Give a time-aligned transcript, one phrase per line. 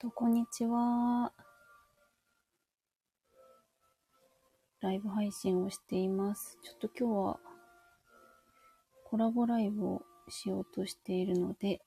[0.00, 1.30] と、こんにちは。
[4.80, 6.56] ライブ配信をしています。
[6.62, 7.40] ちょっと今日は
[9.04, 11.82] コラボライブをしようとしているので、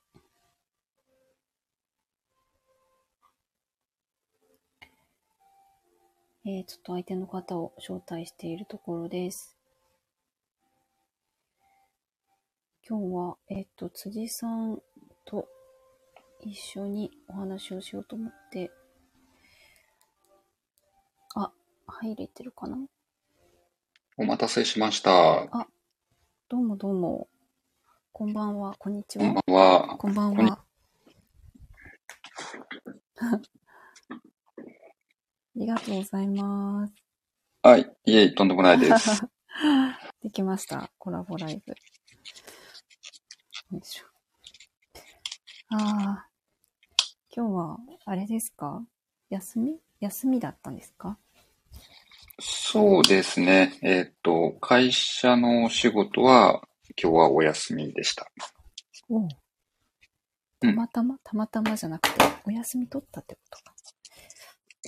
[6.45, 9.57] えー、ちょっと相手の方を招待しているところです。
[12.87, 14.77] 今日は、えっ、と、辻さん
[15.25, 15.47] と
[16.45, 18.69] 一緒にお話をしようと思って、
[21.35, 21.51] あ、
[21.87, 22.77] 入れてるかな？
[24.17, 25.47] お待たせしました。
[26.49, 27.29] どうもどうも。
[28.11, 29.53] こんばんは、こんにちこんばは。
[29.53, 29.97] んは。
[29.97, 30.63] こんばんは。
[33.25, 33.39] あ
[35.55, 36.93] りがとうございます。
[37.61, 37.89] はい。
[38.05, 39.23] いえ、とんでもないです。
[40.21, 40.91] できました。
[40.97, 41.71] コラボライブ。
[41.71, 41.77] よ
[43.79, 44.07] いしょ。
[45.69, 46.32] ああ。
[47.35, 48.83] 今日は、あれですか？
[49.29, 49.79] 休み？
[49.99, 51.17] 休みだったんですか？
[52.39, 53.77] そうですね。
[53.81, 56.67] えっと、会社のお仕事は
[57.01, 58.31] 今日はお休みでした。
[59.09, 59.27] おう
[60.59, 63.73] たまたま、たまたまじゃなくて、お休み取ったってことか。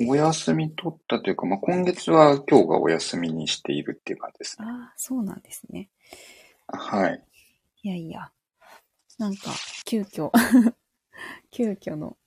[0.07, 4.67] お休み取ったというか、まあ、今月は今日がお休みにしているっていう感じですね。
[4.67, 5.89] ああ、そうなんですね。
[6.67, 7.23] はい。
[7.83, 8.31] いやいや。
[9.17, 9.51] なんか、
[9.85, 10.31] 急遽、
[11.51, 12.17] 急遽の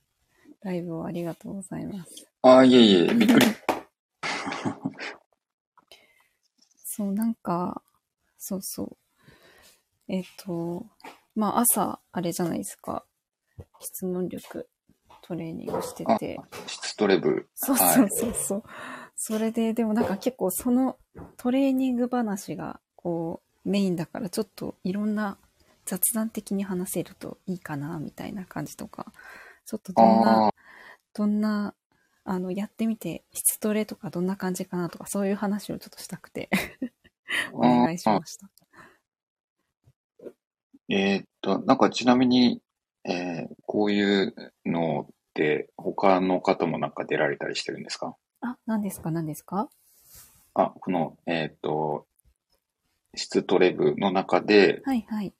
[0.61, 2.27] ライブをありがとうございます。
[2.41, 3.47] あ、いえいえ、びっくり。
[6.83, 7.81] そう、なんか、
[8.37, 8.97] そうそう。
[10.09, 10.85] えっ、と、
[11.35, 13.05] まあ朝、あれじゃないですか。
[13.79, 14.67] 質問力
[15.21, 16.39] トレーニングしてて。
[16.67, 17.47] 質トレブ。
[17.55, 18.63] そうそうそうそう。
[19.15, 20.97] それで、でもなんか結構その
[21.37, 25.37] トレーニング話がこうメインだからちょっといろんな
[25.85, 29.13] 雑談的に話せるといいかなみたいな感じとか、
[29.69, 30.51] ちょっとどんなあ、
[31.13, 31.75] どんな、
[32.23, 36.49] あの、やってみて、質トレとかどんな感じかなとか、そういう話をちょっとしたくて、
[37.53, 38.49] お願いしました。
[40.89, 42.63] えーっと、なんかちなみに、
[43.03, 44.33] えーこういう
[44.65, 48.15] のって他の方もなんか出られたりしてるんですか？
[48.41, 49.11] あ、何ですか？
[49.11, 49.69] 何ですか？
[50.55, 52.07] あ、この、えーっと、
[53.15, 55.33] 質トレブの中ではいはい。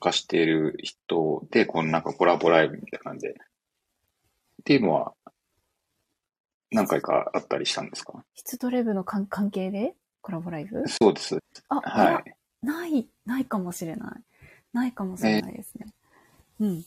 [0.00, 3.34] 貸している人で、このなんかコラボライブみたいな感じで。
[4.60, 5.14] っていうのは、
[6.70, 8.24] 何回かあったりしたんですか？
[8.34, 9.94] 質トレブの関関係で？
[10.20, 10.82] コラボライブ？
[10.86, 11.38] そうです。
[11.68, 12.22] あ、はいや
[12.62, 14.22] ない、ないかもしれない。
[14.72, 15.86] ないかもしれないですね。
[16.60, 16.84] うん。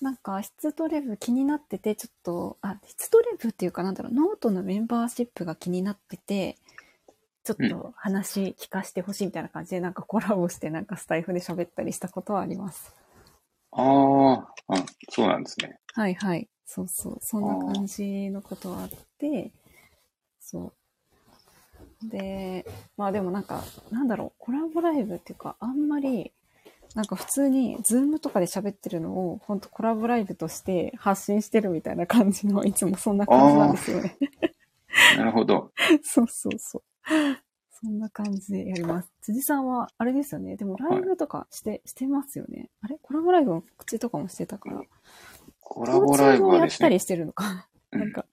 [0.00, 6.58] なんか、質トレブ気になってて、ちょっと、あ、質トレブっていうかなんだろう、ノートのメンバーシップが気になってて、
[7.44, 12.94] ちょっと話聞かせてほしいみたいな感じで、なんかコラボして、なんかスタイフで喋ったりしたことはあります。
[13.72, 15.78] あーあ、そうなんですね。
[15.94, 16.48] はいはい。
[16.64, 17.18] そうそう。
[17.20, 19.50] そんな感じのことはあって、
[20.40, 20.72] そ
[22.02, 22.08] う。
[22.08, 22.66] で、
[22.96, 26.32] まあでもなんか、なんだろう、コラボライブっていうか、あんまり、
[26.94, 34.16] なんか普通に、 Zoomとかで喋ってるのを、本当コラボライブとして発信してるみたいな感じの、いつもそんな感じなんですよね。
[35.16, 35.72] なるほど。
[36.02, 36.82] そうそうそう。
[37.82, 39.10] そんな感じでやります。
[39.22, 40.56] 辻さんは、あれですよね。
[40.56, 42.70] でもライブとかして、してますよね。
[42.80, 42.96] あれ？
[43.02, 44.80] コラボライブの口とかもしてたから。
[45.60, 47.68] コラボライブはでやったりしてるのか。
[47.90, 48.24] うんなんか、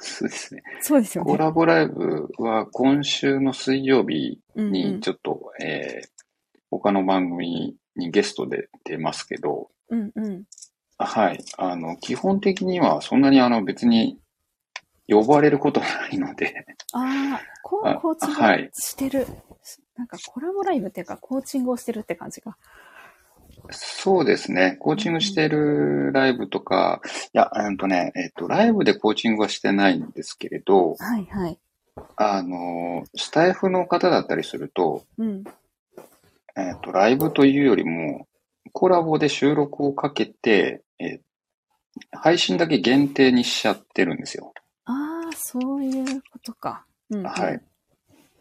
[0.00, 0.62] そうですね。
[0.80, 1.30] そうですよね。
[1.30, 6.08] コラボライブは今週の水曜日うんうんにちょっと、えー
[6.72, 10.44] 他の番組にゲストで出ますけど、うんうん。
[10.98, 11.44] はい。
[11.58, 14.20] あの、基本的にはそんなにあの別に
[15.10, 19.26] 呼ばれることはないので、ああ、コーチングはいしてる。
[19.96, 22.56] なんかコラボライブっていうか、コーチングをしてるって感じが。
[23.70, 24.76] そうですね。
[24.80, 27.02] コーチングしてるライブとか、
[27.34, 31.58] いや、うんとね、えっと、ライブでコーチングはしてないんですけれど、はいはい。
[32.16, 35.44] あの、スタイフの方だったりすると、うん。
[36.56, 38.26] えっと、ライブというよりも、
[38.72, 41.20] コラボで収録をかけて、え
[42.12, 44.52] 配信だけ限定にしちゃってるんですよ。
[45.30, 46.84] ああ、そういうことか。
[47.10, 47.26] うん、うん。
[47.26, 47.60] はい。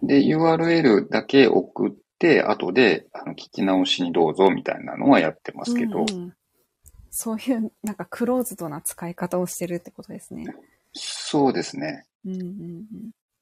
[0.03, 6.33] で、URL だけ送って、後であの聞き直しにどうぞみたいなのはやってますけど、うんうん
[7.11, 10.45] そういう、なんかクローズドな使い方をしてるってことですね。
[10.93, 12.05] そうですね。
[12.23, 12.85] うんうんうん。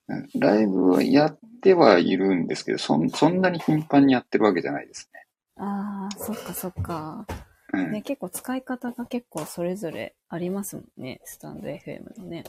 [0.07, 5.09] うんライブはやってはいるんですけど、そんそんなに頻繁にやってるわけじゃないです
[5.57, 7.25] ああ、そっかそっか。
[7.73, 7.81] ね。
[7.81, 11.19] うんね、結構使い方が結構それぞれありますもんね。
[11.25, 12.45] スタンド FM のね。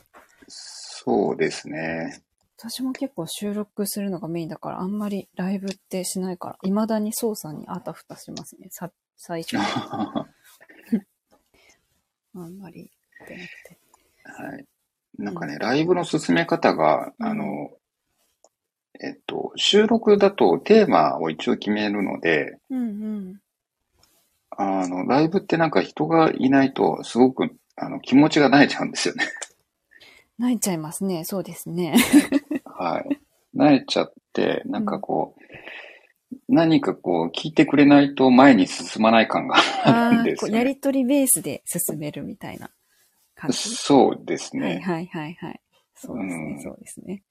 [0.49, 2.23] そうですね。
[2.59, 8.67] 私も結構収録するのがメインだから、あんまりライブってしないから、未だに操作にあたふたしますね。
[8.71, 9.57] さ、最初。
[12.35, 12.91] あんまり
[13.25, 13.79] ってなくて。
[14.25, 14.67] はい。
[15.19, 17.71] なんかね、ライブの進め方が、うんあの、
[19.01, 22.83] えっと、収録だとテーマを一応決めるので、うんう
[23.21, 23.41] ん。
[24.51, 29.25] あの、ライブってなんか人がいないとすごく、あの、気持ちが慣れちゃうんですよね。
[30.39, 31.25] 泣いちゃいますね。
[31.25, 31.97] そうですね。
[32.65, 33.19] はい。
[33.57, 35.35] 慣れちゃって、なんかこ
[36.31, 40.75] う、何かこう、聞いてくれないと前に進まない感があるんですよ、こうやね。
[40.75, 42.71] りとりベースで進めるみたいな
[43.35, 43.57] 感じ？
[43.59, 44.67] そうですね。
[44.67, 45.61] はいはいはいはい。
[45.95, 47.23] そうですね、うんそうですね。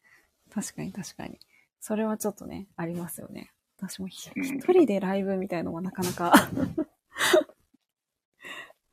[0.54, 1.40] 確かに確かに。
[1.80, 3.52] それはちょっとね、ありますよね。
[3.78, 4.32] 私も一
[4.68, 6.50] 人でライブみたいのはなかなか、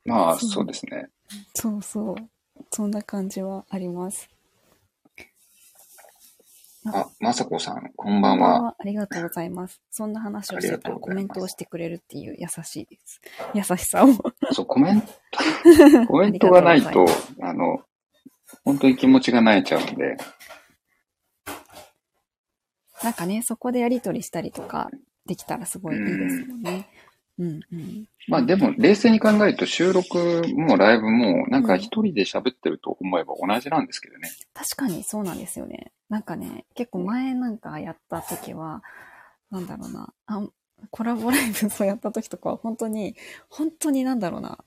[0.05, 1.07] まあ、そうですね。
[1.55, 2.15] そうそう。
[2.71, 4.29] そんな感じはあります。
[6.87, 8.75] あ、まさこさん、こんばんは。
[8.77, 9.81] ありがとうございます。
[9.89, 13.21] そんな話をしてたらコメントをしてくれるっていう優しいです。
[13.55, 14.09] 優しさを。
[14.51, 15.07] そう、コメント、
[16.07, 17.05] コメントがないありと、
[17.41, 17.81] あの、
[18.63, 20.17] 本当に気持ちが慣れちゃうんで、
[23.03, 24.91] なんかね、そこでやりとりしたりとか
[25.25, 26.87] できたらすごいいいですもんね。
[27.37, 28.05] うんうん。
[28.27, 34.29] まあでも、冷静に考えると収録もライブも、なんか一人で喋ってると思えば同じなんですけどね。
[34.53, 35.91] 確かにそうなんですよね。
[36.09, 38.83] なんかね、結構前なんかやった時は、
[39.51, 40.47] なんだろうな、あ
[40.91, 43.15] コラボライブそうやった時とかは本当に、
[43.49, 44.59] 本当になんだろうな、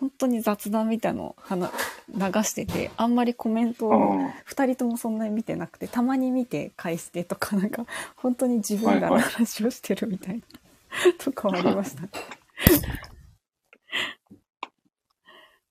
[0.00, 1.70] 本当に雑談みたいのを話
[2.08, 10.42] 流してて、あんまりコメントをあ二人ともそんなに見てなくて、たまに見て返してとか、なんか、本当に自分らのはいはい話をしてるみたいな、
[11.18, 12.10] とかはありましたね。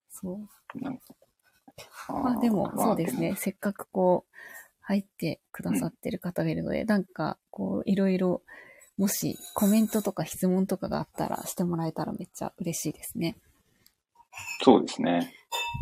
[0.09, 0.47] そう。
[2.09, 3.35] まあでも、まそうですね。。
[3.35, 4.33] せっかくこう、
[4.81, 8.41] 入ってくださってる方がいるので、なんか、こう、いろいろ、
[8.97, 13.37] もしコメントとか質問とかがあったらしてもらえたらめっちゃ嬉しいですね。
[14.63, 15.33] そうですね。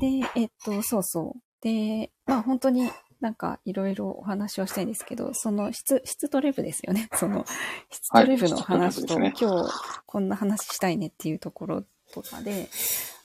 [0.02, 1.42] で、えっと、そうそう。
[1.62, 2.90] で、まあ本当に
[3.26, 7.10] なんかいろいろお話をしたいんですけど、その質、質トレブですよね。
[7.18, 7.44] その、
[7.90, 9.74] 質トレブの話と、はい質トレ今日
[10.06, 11.84] こんな話したいねっていうところ
[12.14, 12.70] とかで、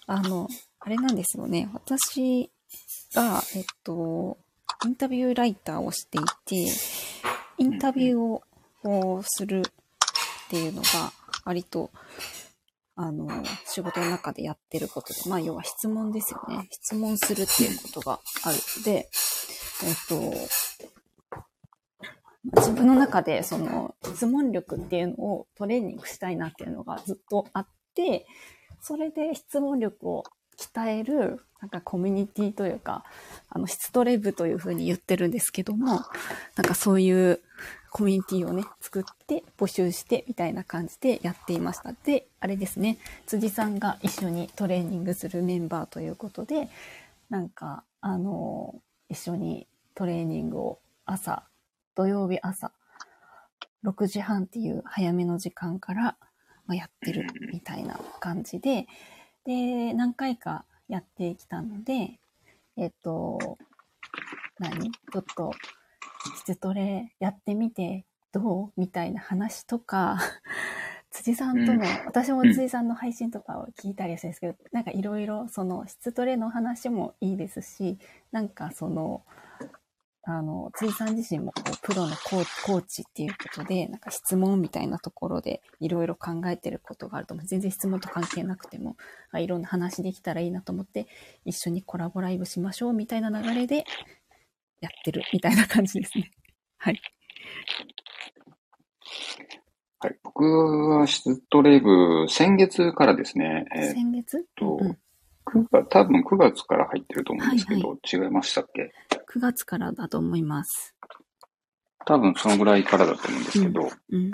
[0.06, 0.48] あの、
[0.78, 1.68] あれなんですよね。
[1.74, 2.50] 私
[3.14, 4.38] が、えっと、
[4.86, 6.72] インタビューライターをしていて、
[7.58, 11.12] インタビューをするっていうのが、
[11.44, 11.90] 割と、
[12.96, 13.28] あの、
[13.66, 16.68] 仕事の中でやってることで、まあ、要は質問ですよね。
[16.70, 19.10] 質問するっていうことがあるので、
[19.82, 20.32] えっと、
[22.56, 28.26] 自分の中でその質問力っていうのをトレーニングしたいなっていうのがずっとあって、
[28.80, 30.24] それで質問力を
[30.58, 33.04] 鍛える、なんかコミュニティというか、
[33.48, 37.40] あの、質トレブというふうに言ってるんですけども、なんかそういう
[37.90, 41.92] コミュニティをね、作って募集してみたいな感じでやっていました。
[41.92, 46.68] で、あれですね、辻さんが一緒にトレーニングするメンバーということで、
[47.28, 48.74] なんか、あの、
[49.08, 49.66] 一緒に
[50.00, 51.42] トレーニングを朝、
[51.94, 52.72] 土曜日朝、
[53.84, 56.16] 6時半っていう早めの時間から、
[56.66, 58.86] まあ、やってるみたいな感じで、
[59.44, 62.18] で、何回かやってきたので、
[62.78, 63.58] えっと、
[64.58, 64.90] 何？
[64.90, 65.52] ちょっと、
[66.38, 68.80] 質トレやってみてどう？
[68.80, 70.16] みたいな話とか、
[71.12, 71.82] 辻さんとの、うん。
[72.06, 77.98] 私も辻さんの配信とかを聞いたりするんですけど、なんかいろいろその質トレの話もいいですし、
[78.32, 79.26] なんかその、
[80.22, 87.46] あの、辻さん自身もこうプロのコーチっていうことで、なんか質問みたいなところでいろいろ考えてることがあると思う。
[87.46, 88.96] 全然質問と関係なくても、
[89.30, 91.06] あいろんな話できたらいいなと思って、
[91.44, 93.84] 一緒にコラボライブしましょうみたいな流れで
[94.80, 96.30] やってるみたいな感じですね。
[96.76, 97.00] はい。
[100.00, 100.18] はい。
[100.22, 104.46] 僕はシトレブ、先月からですね、えーっ先月？
[104.56, 104.98] とうんうん、
[105.54, 108.92] 9月、多分9月から入ってると思うんですけはいど、違いましたっけ
[109.34, 110.94] ?9 月からだと思います。
[112.06, 114.30] 多分そのぐらいからだと思うんですけど、うん。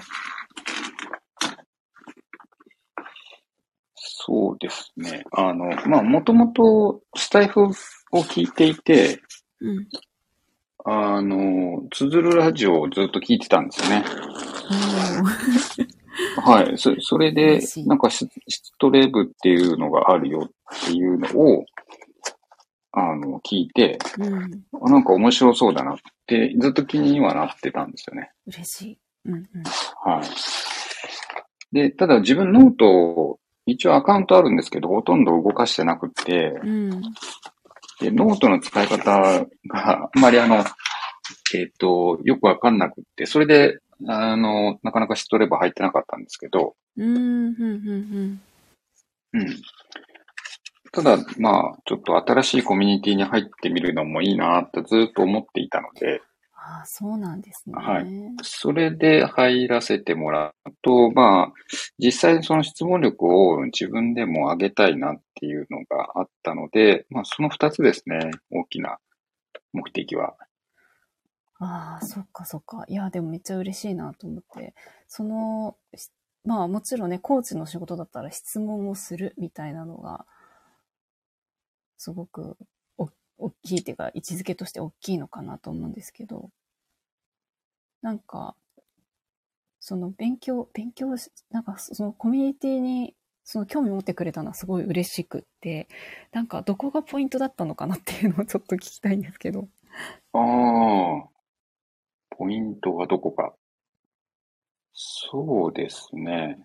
[3.94, 5.24] そうですね。
[5.32, 7.70] あの、まあ、もともとスタイフを
[8.22, 9.22] 聞いていて、
[9.60, 9.88] うん。
[10.84, 14.04] あの、つづるラジオをずっと聞いてたんですよね。
[16.44, 16.78] はい。
[16.78, 21.64] そそれでなんかシストレブっていうのがあるよっていうのを、
[22.92, 24.62] あの、聞いて、うん。
[24.72, 25.96] あなんか面白そうだなっ
[26.26, 28.30] て、ずっと気にはなってたんですよね。
[28.46, 28.98] 嬉しい。
[29.26, 29.42] うんうん。
[30.02, 30.28] はい。
[31.72, 36.90] で、ただ自分 note、一応アカウントあるんですけど、ほとんど動かしてなくって、うん。
[38.00, 40.64] で、ノートの使い方があんまりあの、
[41.54, 47.16] えっ、と、よくわかんなくって、それで、あの、なかなかシットレバー入ってなかったんですけど、うん。
[47.16, 47.54] うん。
[47.54, 48.40] うん。
[49.32, 49.46] うん。
[50.92, 56.22] ただ、まあ、ちょっと新しいコミュニティに入ってみるのもいいなってずっと思っていたので、
[56.68, 57.74] ああ、そうなんですね。
[57.76, 58.06] はい
[58.42, 61.52] それで入らせてもらうと、まあ、
[61.98, 68.98] 実際にその質問力を自分でも上げたいなっていうのがあったので、まあ、その二つですね、大きな
[69.72, 70.34] 目的は。
[71.58, 72.84] ああ、そっかそっか。
[72.88, 74.74] いや、でもめっちゃ嬉しいなと思って。
[75.08, 75.76] その、
[76.44, 80.26] まあもちろんね、コーチの仕事だったら質問をするみたいなのが、
[81.98, 82.56] すごく
[82.98, 83.08] お
[83.38, 86.50] 大きいっていうか、位置づけとして大きいのかなと思うんですけど、
[88.02, 88.56] なんか、
[89.80, 95.88] その勉強、勉強し、なんかそのコミュニティに、その興味持ってくれたのはすごい嬉しくって、
[96.32, 99.68] なんかどこがポイントだったのかなっていうのをちょっと聞きたいんですけど。
[100.32, 101.28] ああ、
[102.36, 103.54] ポイントはどこか。
[104.92, 106.58] そうですね。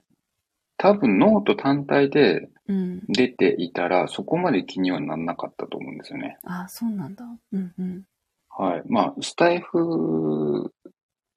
[0.78, 3.02] 多分ノート単体でうん。
[3.08, 6.38] 出ていたら、そこまで気にはならなかったと思うんですよね。
[6.46, 7.26] ああ、そうなんだ。
[7.52, 8.04] うんうん。
[8.50, 8.84] はい。
[8.88, 10.72] まあ、スタイフ、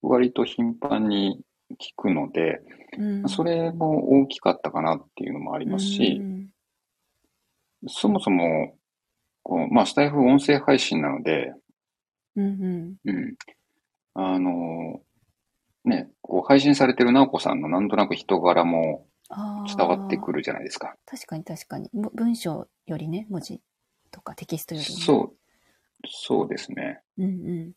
[0.03, 1.41] 割と頻繁に
[1.81, 2.61] 聞くので、
[2.99, 6.49] うん、それも大きかったかなっていうのもありますしう、ん
[7.89, 8.77] そもそも、
[9.43, 11.53] こうまあ、スタイフ音声配信なので、
[12.37, 12.97] うんうん。
[13.05, 13.35] うん。
[14.15, 15.01] あの、
[15.85, 19.07] ね、こう配信されてる直子さんのなんとなく人柄も。
[19.67, 20.95] 伝わってくるじゃないですか。
[21.07, 21.89] 確かに確かに。
[21.93, 23.61] も文章よりね、文字
[24.11, 25.01] とかテキストよりね。
[25.03, 25.37] そう、
[26.07, 27.01] そうですね。
[27.19, 27.25] う。
[27.25, 27.73] うん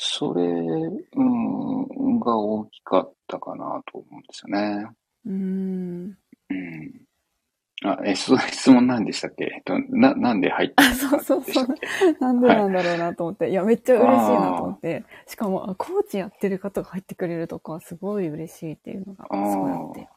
[0.00, 4.86] それ、うん、が大きかったかなと思うんですよね。
[5.26, 6.16] うん。
[6.50, 7.07] うーん。
[7.84, 7.90] うん。
[7.90, 9.44] あ、え、そ 質問何でしたっけ？
[9.44, 11.66] えっと、な、なんで入ってあ、そうそうそう。
[12.20, 13.50] なんでなんだろうなと思って。
[13.50, 15.04] いや、めっちゃ嬉しいなと思って。
[15.26, 20.08] しかも、あ、コーチやってる方が入ってくれるとか、すごい嬉しいっていうのが、すごいあって。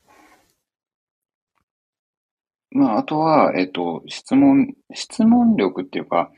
[2.74, 6.32] まあ、あとは、えっと、質問、質問力っていうか、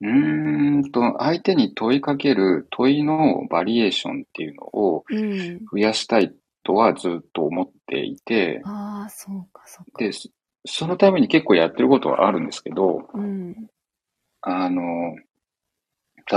[0.00, 5.58] うーんと、相手に問いかける問いのバリエーションっていうのをうん。
[5.70, 6.32] 増やしたい
[6.62, 9.98] とはずっと思っていて、ああ、そうか、そうか。
[10.04, 10.12] で、
[10.66, 13.68] そそのために結構やってることはあるんですけど、うん。
[14.42, 15.16] あの、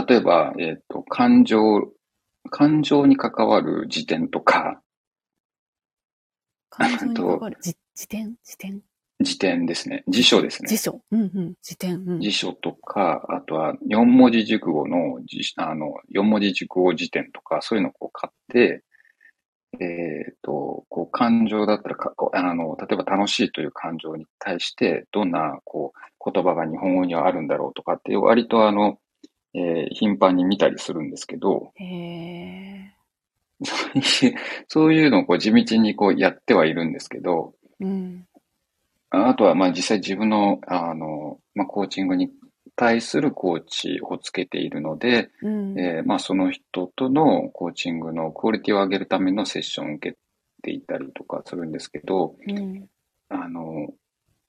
[0.08, 1.92] 例えば、えっと、感情、
[2.50, 4.82] 感情に関わる辞典とか、
[6.70, 7.58] 感情に関わる。
[7.62, 8.36] じ辞典？
[8.44, 8.82] 辞典？
[9.22, 10.04] 辞典ですね。
[10.08, 10.78] 辞書ですね辞。
[10.78, 11.02] 書。
[11.12, 11.54] うんうん。
[11.62, 12.04] 辞典。
[12.06, 12.22] うん。
[12.22, 18.84] 辞書とか、あとは四文字熟語の辞、あの、四文字熟語辞典とか、そういうのをこう買って、
[19.80, 29.00] えっと、こう感情だったらか、あの、例えば楽しいという感情に対して、どんな、こう、言葉が日本語にはあるんだろうとかって割とあの、
[29.56, 32.94] えー頻繁に見たりするんですけど、へえ。
[33.64, 34.36] そういう
[34.68, 38.26] そういうのをこう地道にこうやってはいるんですけど、うん。
[39.12, 42.32] あとはまあ実際自分の、あの、まあコーチングに
[42.76, 45.80] 対するコーチをつけているので、うん。
[45.80, 50.18] えーまあその人とのコーチングのクオリティを上げるためのセッションを受け
[50.62, 52.88] ていたりとかするんですけど、うん。
[53.30, 53.90] あの、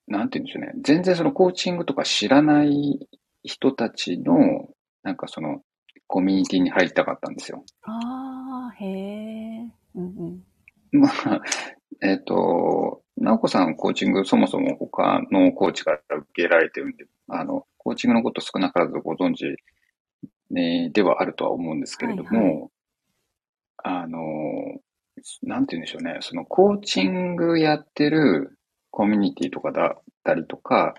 [0.07, 0.73] なんて言うんでしょうね。
[0.83, 3.09] 全然そのコーチングとか知らない
[3.43, 4.69] 人たちの、
[5.03, 5.61] なんかその、
[6.07, 7.65] コミュニティに入りたかったんですよ。
[7.83, 9.69] ああ、へえ。
[9.95, 10.45] うん
[10.93, 11.41] まあ、
[12.03, 19.45] えっ、と、直子さんコーチングそもそも他のコーチから受けられてるんで、あの、コーチングのこと少なからずご存知、
[20.51, 22.71] ね、ではあるとは思うんですけれども、はい
[23.85, 24.19] あの、
[25.43, 28.59] なんて言うんでしょうね、そのコーチングやってる
[28.91, 30.95] コミュニティとかだったりとか、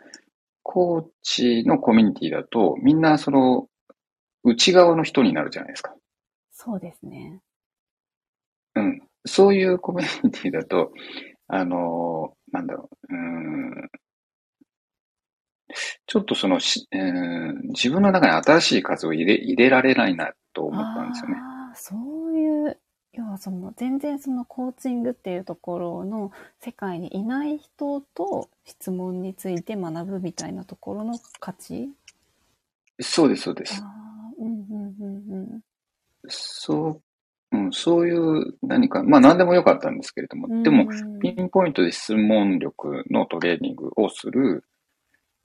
[0.62, 3.68] コーチのコミュニティだと、みんなその、
[4.44, 5.96] 内側の人になるじゃないですか。
[6.52, 7.42] そうですね。
[8.76, 9.02] うん。
[9.26, 10.92] そういうコミュニティだと、
[11.48, 13.90] あの、なんだろう、うーん、
[16.08, 17.02] ちょっとそのし、うー
[17.54, 21.36] ん、自分の中に新しい数を入れ、入れられないなと思ったんですよね。
[21.38, 21.96] ああ、そ
[22.32, 22.78] ういう、
[23.14, 31.90] 要はその、全然そのコーチングっていうところの世界にいない人と質問について学ぶみたいなところの価値？
[33.02, 33.82] そうです、そうです。
[34.38, 35.62] うんうんうんうん。
[36.28, 37.02] そ
[37.56, 44.64] う、うん、そういう何か、まあ何でもよかったんですけれども、でも、うんピンポイントで質問力のトレーニングをする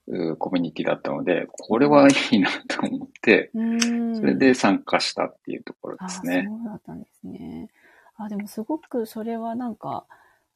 [0.07, 6.47] うコミュニティだったので、これはいいなと思って、うんそれで参加したっていうところですね。
[6.47, 7.69] そうだったんですね。
[8.17, 10.05] あ、でもすごくそれはなんか、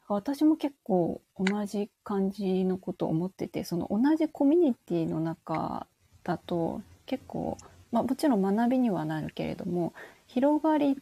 [0.07, 5.87] 私も結構同じ感じのことを思ってて、その同じコミュニティの中
[6.23, 7.57] だと結構、
[7.91, 9.93] まあもちろん学びにはなるけれども、
[10.27, 10.99] 広がり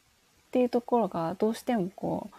[0.53, 2.36] っていうところがどうしてもこう、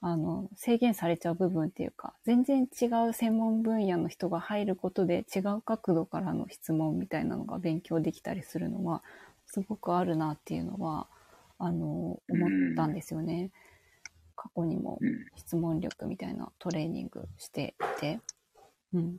[0.00, 9.02] あの、制限されちゃう部分っていうか、全然違う専門分野の人が入ることで違う角度からの質問みたいなのが勉強できたりするのは、
[9.44, 11.08] すごくあるなっていうのは、
[11.58, 12.22] あの、思
[12.72, 13.50] ったんですよね。
[14.34, 15.26] 過去にもうん。
[15.36, 18.20] 質問力みたいなトレーニングしていて、
[18.94, 19.18] うん。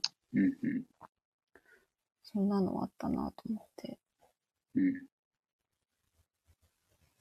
[2.23, 3.99] そんなのあったなと思って。
[4.73, 4.93] うん。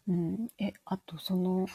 [0.09, 0.51] うん。
[0.59, 1.67] え、あとその、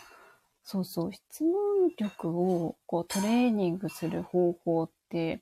[0.63, 5.41] そうそう、質問力をこうトレーニングする方法って、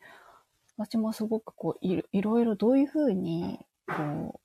[0.77, 4.41] 私もすごくこういろいろいろどういうふうにこ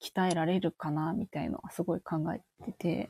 [0.00, 3.08] う鍛えられるかなみたいのはすごい考えてて、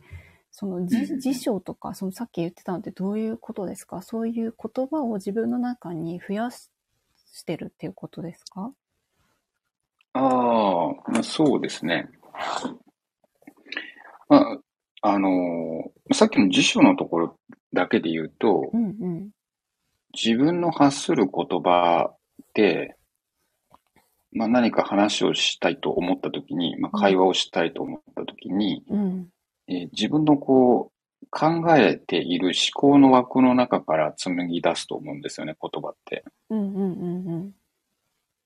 [0.52, 4.02] その辞書とか、そのさっき言ってたのってどういうことですか？
[4.02, 6.70] そういう言葉を自分の中に増やし
[7.32, 8.72] してるっていうことですか？
[10.14, 12.08] ああ、そうですね。
[14.28, 14.58] まあ、
[15.08, 17.36] あのーさっきの辞書のところ
[17.72, 19.30] だけで言うとう、んうん。
[20.14, 22.12] 自分の発する言葉
[22.54, 22.96] で、
[24.32, 29.28] まあ、何か話をしたいと思ったときに、まあ、会話をしたいと思ったときに、うん。
[29.68, 36.24] えー自分のこう、考えている思考の枠の中から紡ぎ出すと思うんですよね、言葉って。
[36.50, 37.54] うんうんうんうん。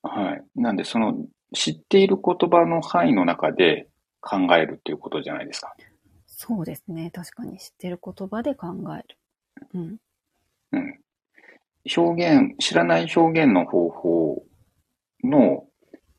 [0.03, 0.43] はい。
[0.57, 1.15] なんで、その、
[1.55, 3.89] 知っている言葉の範囲の中で
[4.21, 5.75] 考えるっていうことじゃないですか。
[6.43, 7.11] そうですね。
[7.11, 9.19] 確かに知ってる言葉で考える。
[9.75, 9.97] うん。
[10.73, 10.99] うん。
[11.95, 14.43] 表現、知らない表現の方法
[15.23, 15.67] の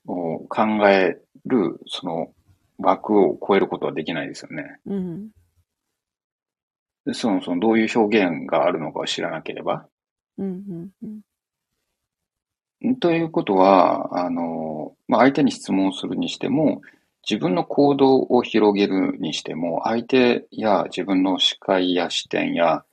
[0.05, 2.31] お考える、その
[2.77, 4.77] 枠を超えることはできないですよね。
[4.85, 5.29] うん。
[7.07, 9.87] でその、その、どういう表現があるのかを知らなければ。
[10.37, 11.21] うんうん
[12.83, 12.95] うん。
[12.97, 16.83] ということは、あの、まあ、相手に質問するにしても、
[17.29, 22.83] 自分の行動を広げるにしても、相手や自分の視界や視点や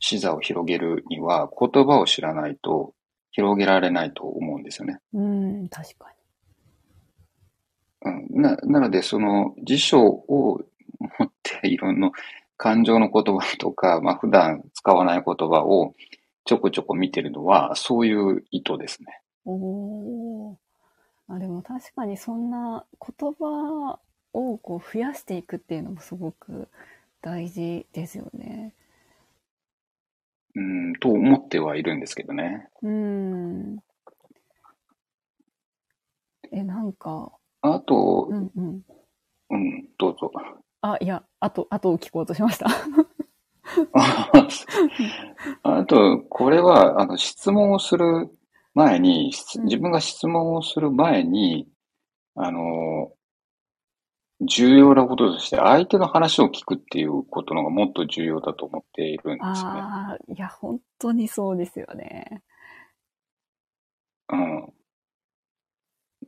[0.00, 2.94] 視座を広げるには、言葉を知らないと
[3.30, 4.98] 広げられないと思うんですよね。
[5.12, 6.06] うん、確か
[8.02, 10.62] うん、な、なので、その辞書を
[11.18, 12.10] 持っていろんな
[12.56, 15.94] 感情の言葉とか、まあ、普段使わない言葉を
[16.44, 19.20] ちょこちょこ見てるのは、そういう意図ですね。
[19.44, 19.52] に。
[19.52, 20.65] おー。
[21.28, 23.98] あ、でも確かにそんな言葉
[24.32, 26.68] をこう増やしていくっていうのもすごく
[27.20, 28.74] 大事ですよね。
[30.54, 32.68] うん、と思ってはいるんですけどね。
[32.82, 33.78] うん。
[36.50, 38.82] え、なんか、あとう、んうん。
[39.50, 40.30] うん、どうぞ。
[40.80, 42.66] あ、いや、あと、あとを聞こうとしました。
[45.62, 48.28] あと、これは、あの、質問をする
[48.76, 51.66] 前に、質うん自分が質問をする前に、
[52.34, 53.10] あの、
[54.42, 59.70] 重要なこととして、相手の話を聞くっていうことのがもっと重要だと思っているんですね。
[59.70, 62.42] ああ、いや、本当にそうですよね。
[64.28, 64.72] うん。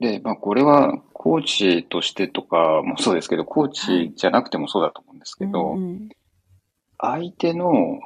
[0.00, 6.08] で、まあ、これは、コーチとしてとかもそうですけど、コーチじゃなくてもそうだと思うんですけど、うんうん
[7.00, 8.00] 相手の、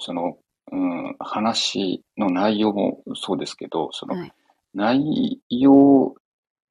[0.00, 0.36] その、
[0.72, 4.32] うん、話の内容もそうですけど、そのはい。
[4.74, 6.14] 内容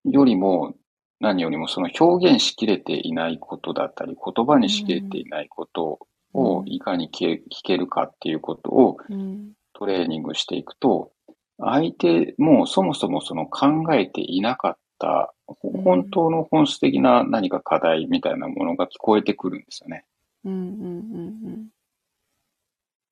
[0.05, 0.73] よりも、
[1.19, 5.99] 何よりもその表現しきれていないことだったり、言葉にしきれていないこと
[6.33, 11.11] をうんいかに聞け聞けるかっていうことをうんトレーニングしていくと、
[11.59, 20.05] 相手もそもそもその考えていなかった、ほうん本当の本質的な何か課題みたいなものが聞こえてくるんですよね。
[20.43, 21.67] うんうんうん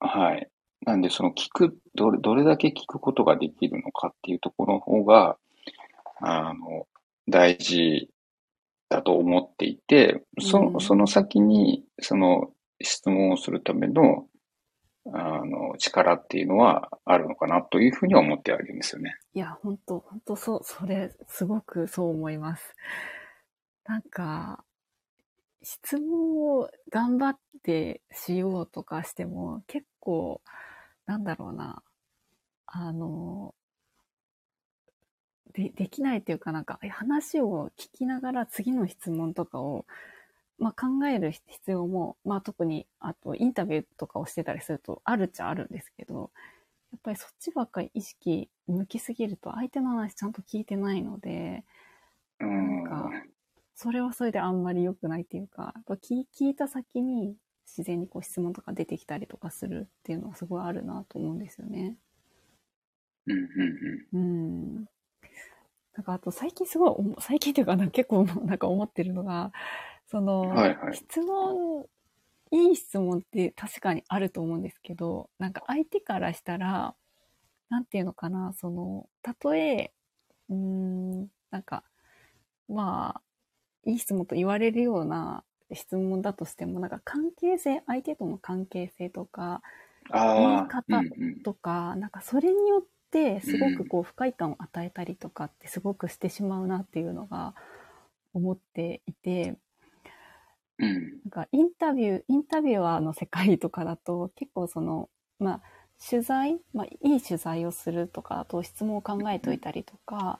[0.01, 0.50] はい。
[0.85, 5.37] なんで、その聞く、どれ、どれだけ聞くことができるのかっていうところの方が、
[6.19, 6.87] あの、
[7.27, 8.09] 大事
[8.89, 14.25] だと思っていて、そその先に、その質問をするための、
[15.13, 19.15] あの、力っていうのはあるのかなというふうには思ってはいるんですよね。
[19.33, 22.75] いや、本当本当そう、それ、すごくそう思います。
[23.85, 24.63] なんか、
[25.63, 30.41] 質問を頑張ってしようとかしても、結構、
[31.05, 31.83] なんだろうな、
[32.65, 33.55] あの、
[35.53, 39.85] で、できないっていうかなんか、話を聞きながら次の質問とかを、
[40.57, 46.31] まあ、考える必要も、まあ、特に、あと、インタビューとかをしてたりすると、あるっちゃあるんですけど、
[46.91, 51.63] やっぱりそっちばっかり意識向きすぎると、相手の話ちゃんと聞いてないので、
[52.39, 52.83] うん。
[52.83, 53.11] なんか
[53.75, 57.35] それはそれであんまり良くないっていうか、やっぱ聞聞いた先に
[57.77, 61.97] 自然にこう質問とか出てきたりとかするっていうのはすごいあるなと思うんですよね。
[63.27, 64.85] うん、うん、うん。
[65.93, 69.51] なんかあと最近すごい思、最近っていうかな、結構なんか思ってるのが、
[70.07, 71.85] その、はいはい質問
[72.51, 76.95] いい質問って確かにあると思うんですけど、なんか相手からしたら、
[77.69, 79.93] なんていうのかな、その、たとえ、
[80.49, 81.85] うーん、なんか、
[82.69, 83.21] まあ、
[83.89, 89.61] いい質問と言われるような質問だとしても、なんか関係性、相手との関係性とか、
[90.35, 91.41] 言いああ、方うんうん。
[91.43, 97.55] とか、なんかそれによってすごくこう不快感を与えたりとかってすごくしてしまうなっていうのが
[98.33, 99.59] 思っていて、
[100.77, 101.21] うん。
[101.23, 105.61] なんかインタビュー、インタビュアーの世界とかだと結構その、まあ
[106.09, 110.39] 取材、まあいい取材をするとか、あと質問を考えといたりとか、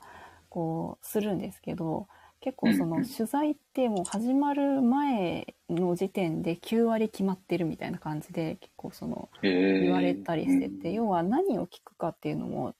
[0.49, 2.07] こうするんですけど、
[2.41, 9.29] 結構その取材ってもう始まる前の時点で9割決まってるみたいな感じで結構その。
[9.43, 12.73] 言われたりしてて、うん要は何を聞くかっていうのも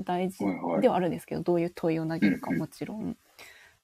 [0.00, 0.44] 大事
[0.80, 3.16] ではあるんですけど、どういう問いを投げるかもちろん、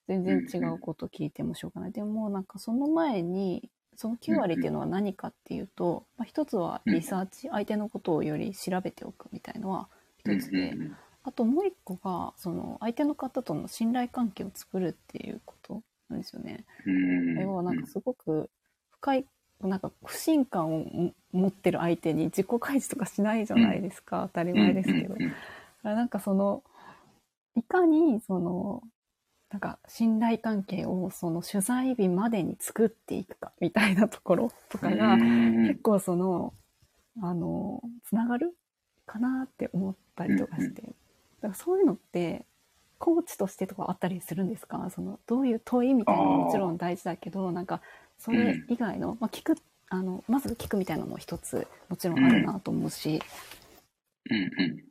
[0.08, 1.92] 全然違うこと聞いてもしょうがない。
[1.92, 9.88] でもなんかその前に、その9割っていうのは何かっていうと、まあ、一つはリサーチ、相手のことをより調べておくみたいのは
[10.18, 10.74] 一つで、
[11.30, 16.64] あともう一個が、その相手の方との信頼関係を作るっていうことなんですよね。
[16.84, 17.38] うん。
[17.38, 18.50] 要はなんかすごく
[18.90, 19.26] 深い、
[19.60, 25.14] なんか不信感をも持ってる相手に自己開示とかしないじゃないですか、当たりうん前ですけど。
[25.14, 25.30] だか
[25.84, 26.64] らなんかその、
[27.54, 28.82] いかにその、
[29.50, 36.54] なんか信頼関係をその取材日までに作っていくかみたいなところとかが、うん結構その、
[37.22, 38.56] あの、つながる
[39.06, 40.82] かなって思ったりとかして。
[41.40, 42.44] だからそういうのって、
[42.98, 44.90] コーチとしてとかあったりするんですか？
[44.90, 47.80] その、どういう問いみたいなのももちろん大事だけど、なんか、
[48.18, 49.56] それ以外の、まあ、聞く、
[49.88, 53.22] あの、まず聞くみたいなのも一つ、もちろんあるなと思うし。
[54.30, 54.84] うんうん。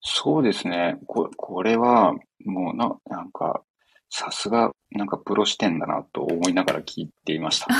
[0.00, 0.98] そうですね。
[1.06, 3.62] ここれは、もうな、なんか、
[4.08, 7.66] さすが、なんかプロ視点だなと思いながら聞いていました。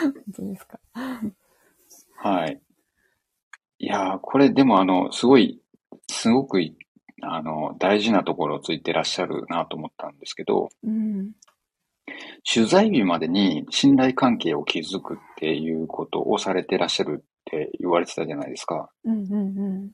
[0.00, 0.80] 本当ですか？
[2.16, 2.60] はい。
[3.82, 5.58] いやー、これでもあの、すごい、
[6.10, 6.76] すごくい、
[7.22, 11.30] あの、大事なところをついてらっしゃるなと思ったんですけど、うん。
[12.44, 18.90] 取材日までに信頼関係を築くっていうことをされてらっしゃるって言われてたじゃないですか。
[19.04, 19.92] うんうん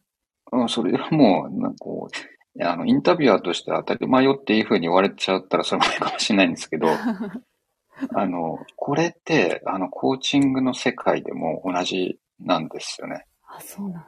[0.52, 0.62] うん。
[0.62, 6.88] うん、それでもう、なんかこう、あの、インタビュアーとして当たり前よっていうふうに言われちゃったらそれまでかもしれないんですけど、
[8.14, 13.26] あの、これって、あの、コーチングの世界でも同じなんですよね。
[13.56, 14.06] あ、そうなんだ。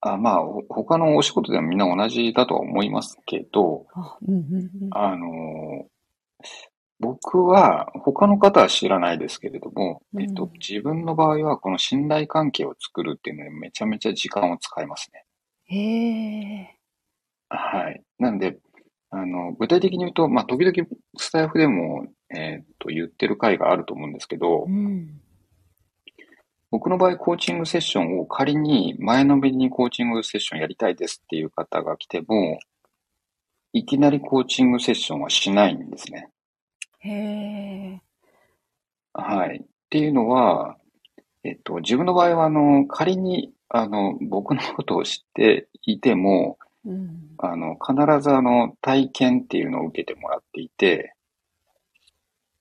[0.00, 4.88] あまあ、ほ他のお仕事でもみんな同じだとは思いますけど、あ、うんうんうん。
[4.92, 5.86] あの、
[7.00, 15.24] 僕は、他の方は知らないですけれども、うんえっと、自分の場合は、この信頼関係を作るっていうのにめちゃめちゃ時間を使いますね。
[15.64, 16.76] へえ。
[17.50, 18.02] はい。
[18.18, 18.58] なんで、
[19.10, 25.20] あの、具体的に言うと、まあ、時々スタイフでも、えーっと、言ってる回があると思うんですけどう、ん。
[26.70, 32.58] 僕の場合、コーチングセッションを仮に前のめりにコーチングセッションやりたいですっていう方が来ても、
[33.72, 36.28] いきなりコーチングセッションはしないんですね。
[37.00, 38.02] へえ。
[39.14, 39.62] はい。
[39.64, 40.76] っていうのは、
[41.44, 47.30] えっと、自分の場合は、あの、仮に、あの、僕のことを知っていても、うん。
[47.38, 51.14] あの、必ずあの、体験っていうのを受けてもらっていて、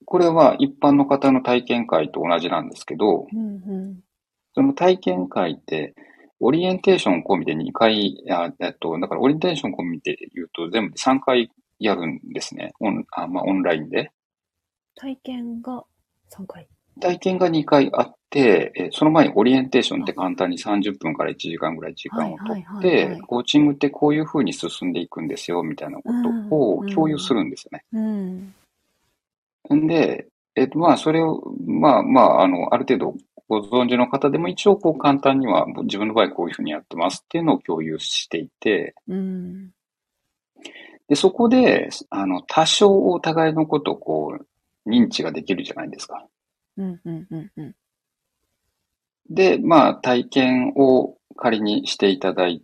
[0.07, 3.99] これは一般の方の体験会と同じなんですけど、うんうん。
[4.55, 5.95] その体験会って、
[6.39, 12.71] オリエンテーション込みで2回、あえっと、だからオリエンテーション込みで言うと全部で3回やるんですね。
[12.79, 14.11] オン、あ、まあ、オンラインで。
[14.95, 15.83] 体験が
[16.29, 16.69] 3回。
[17.01, 26.03] 体験が2回あって、えその前にオリエンテーションって簡単に30分から1時間ぐらい時間をとってい、コーチングってこういう風に進んでいくんですよ、みたいなこ
[26.49, 27.83] とを共有するんですよね。
[27.91, 28.37] うん。
[28.37, 28.53] ん
[29.69, 33.15] で、えっと、まあ、それを、まあまあ、あの、ある程度
[33.47, 39.71] ご存知の方でも一応こう簡単には自分の場合こういうふうにやってますっていうのを共有していて、うん。
[41.07, 44.37] で、そこで、あの、多少お互いのことをこ
[44.85, 46.25] う、認知ができるじゃないですか。
[46.75, 47.75] うんうんうんうん。
[49.29, 52.61] で、まあ、体験を仮にしていただい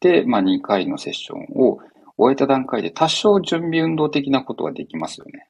[0.00, 1.78] て、まあ、2回のセッションを
[2.16, 5.48] 終えた段階で多少準備運動的なことができますよね。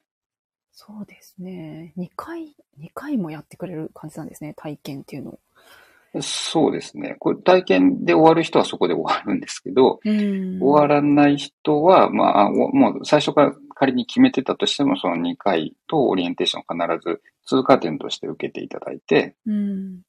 [0.79, 1.91] そうですね。
[1.97, 4.53] 2回、2回もやってくれる感じなんですね。
[4.55, 6.21] 体験っていうのを。
[6.21, 7.15] そうですね。
[7.17, 20.01] これ体験で終わる人はそこで終わるんですけど、うん終わらない人は、まあ、おもう最初から仮に決めてたとしても、その2回とオリエンテーションを必ず通過点として受けていただいて、うん。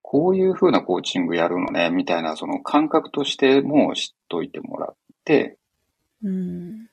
[0.00, 4.94] こういう風なコーチングやるのね、みたいなその感覚としても知っといてもらっ
[5.26, 5.58] て、
[6.22, 6.88] うん。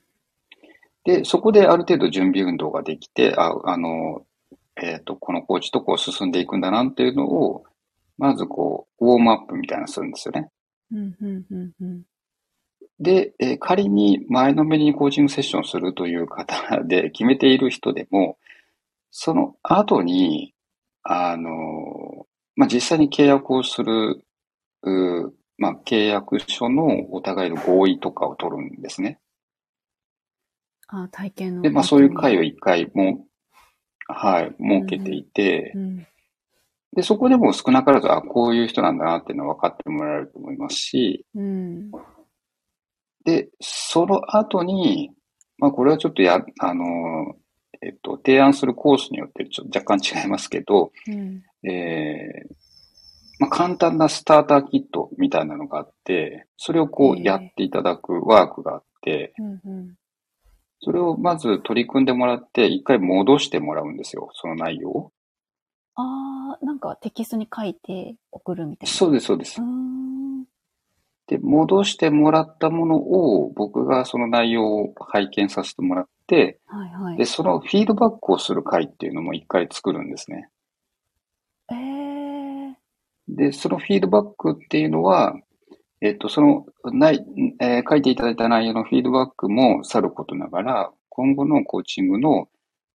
[1.04, 4.24] で、そこである程度準備運動ができて、あ、あの、
[4.76, 7.64] えっ、と、このコーチとこう進んでいくんだなっていうのを、
[8.18, 10.48] まずこう、ウォームアップみたいなのするんですよね。
[10.92, 12.02] うん、うん、うん、うん。
[13.00, 18.38] で、えー仮に前のめりにコーチングセッションをするという方 で決めている人でも、
[19.10, 20.54] その後に、
[21.02, 24.24] あの、まあ、実際に契約をする、
[24.82, 29.18] うーまあ、契約書のお互いの合意とかを取るんですね。
[30.92, 31.62] あ、体験の。
[31.62, 33.24] で、まあ、そういう会を一回も、
[34.06, 36.06] はい、設けていてう、ん。
[36.94, 41.90] で、そこでも少なからず、あ、こういう人なんだなっていうのは分かってもらえると思いますし、うん。
[43.24, 45.12] で、その後に、
[45.56, 46.84] まあ、これはちょっとや、あの、
[47.80, 51.42] えっと、提案するコースによってちょっと若干違いますけど、うん。
[51.68, 52.62] えー
[53.42, 59.60] まあ、簡単なスターターキットみたいなのがあって、それをこうええやっていただくワークがあって、うん。
[59.64, 59.94] うん。
[60.82, 65.12] それをまず取り組んでもらって、一回戻してもらうんですよ、その内容を。
[65.94, 68.92] ああ、なんかテキストに書いて送るみたいな。
[68.92, 69.60] そうです、そうです。
[71.28, 77.26] で、戻してもらったものを、僕がその内容を拝見させてもらって、はいはいで、。
[77.26, 80.48] そのフィードバックをする会っていうのも一回作るんですね。
[81.70, 82.76] ええ
[83.28, 85.36] で、そのフィードバックっていうのは、
[86.02, 87.24] えっと、その、ない、
[87.60, 92.48] えー書いていただいた内容のフィードバックもさることながら、今後のコーチングの、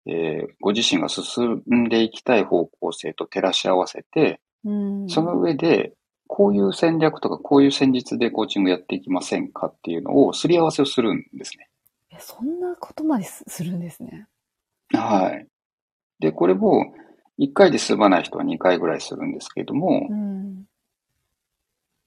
[0.06, 4.72] えーご自身が進んでいきたい方向性と照らし合わせて、う
[5.06, 5.10] ん。
[5.10, 5.94] その上で、
[6.28, 11.70] こういう戦略とか、こういう戦術でコーチングやっていきませんかっていうのを、すり合わせをするんですね。
[12.12, 14.28] えそんなことまですするんですね。
[14.92, 15.48] はい。
[16.20, 16.94] で、これも、
[17.40, 20.66] 1回で済まない人は2回ぐらいするんですけれどもう、ん。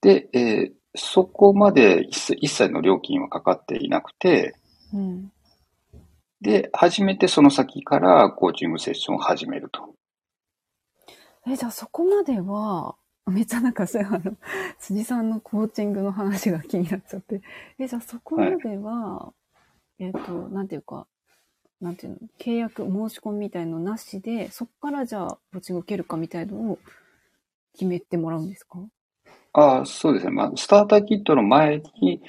[0.02, 4.56] で、えーそこまで一切の料金はかかっていなくて、
[4.92, 5.32] うん。
[6.40, 9.94] で、初めてその先からコーチングセッションを始めると。
[11.46, 14.36] え、じゃあそこまでは、めっちゃなんかそあの、
[14.80, 17.42] 辻さんのコーチングの話が気になっちゃって。
[17.78, 19.32] え、じゃあそこまでは、
[19.98, 21.06] えっ、と、なんていうか、
[21.80, 26.78] なんていうの、契約、申し込みみたいのなしで、そこからじゃあ、コーチング受けるかみたいのを
[27.74, 28.78] 決めてもらうんですか？
[29.52, 30.32] ああ、そうですね。
[30.32, 32.20] まあ、スターターキットの前に、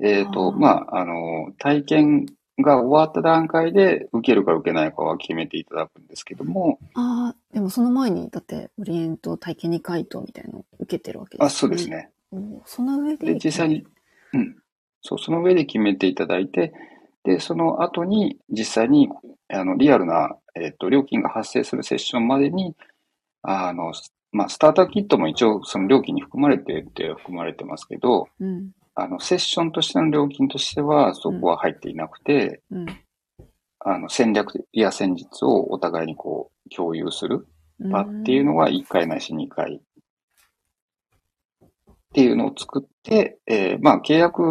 [0.00, 2.26] えっと、あーまあ、あの、体験
[2.60, 11.88] が終わった段階で受けるか受けないかは決めていただくんですけども、ああ、でもその前に、だって、オリエント体験に回答みたいのを受けてるわけですあ、そうです。
[11.88, 12.10] ね。
[12.30, 13.34] おその上で。
[13.34, 13.84] で、実際に、
[14.32, 14.56] うん。
[15.00, 16.72] そう、その上で決めていただいて、
[17.24, 19.08] で、その後に実際に、
[19.48, 22.74] あの、リアルな、えっと、料金が発生するセッションまでに、
[23.42, 23.92] あの、
[24.32, 32.86] まあ、スターターキットも一応その料金に含まれてって含まれてますけど、うん、あの、セッションとしての料金としてはそこは入っていなくて、うん。
[33.84, 37.46] あの、戦略や戦術をお互いにこう、共有する
[37.78, 39.80] 場っていうのは、は1回ないし2回っ
[42.14, 44.42] ていうのを作って、えーまあ、契約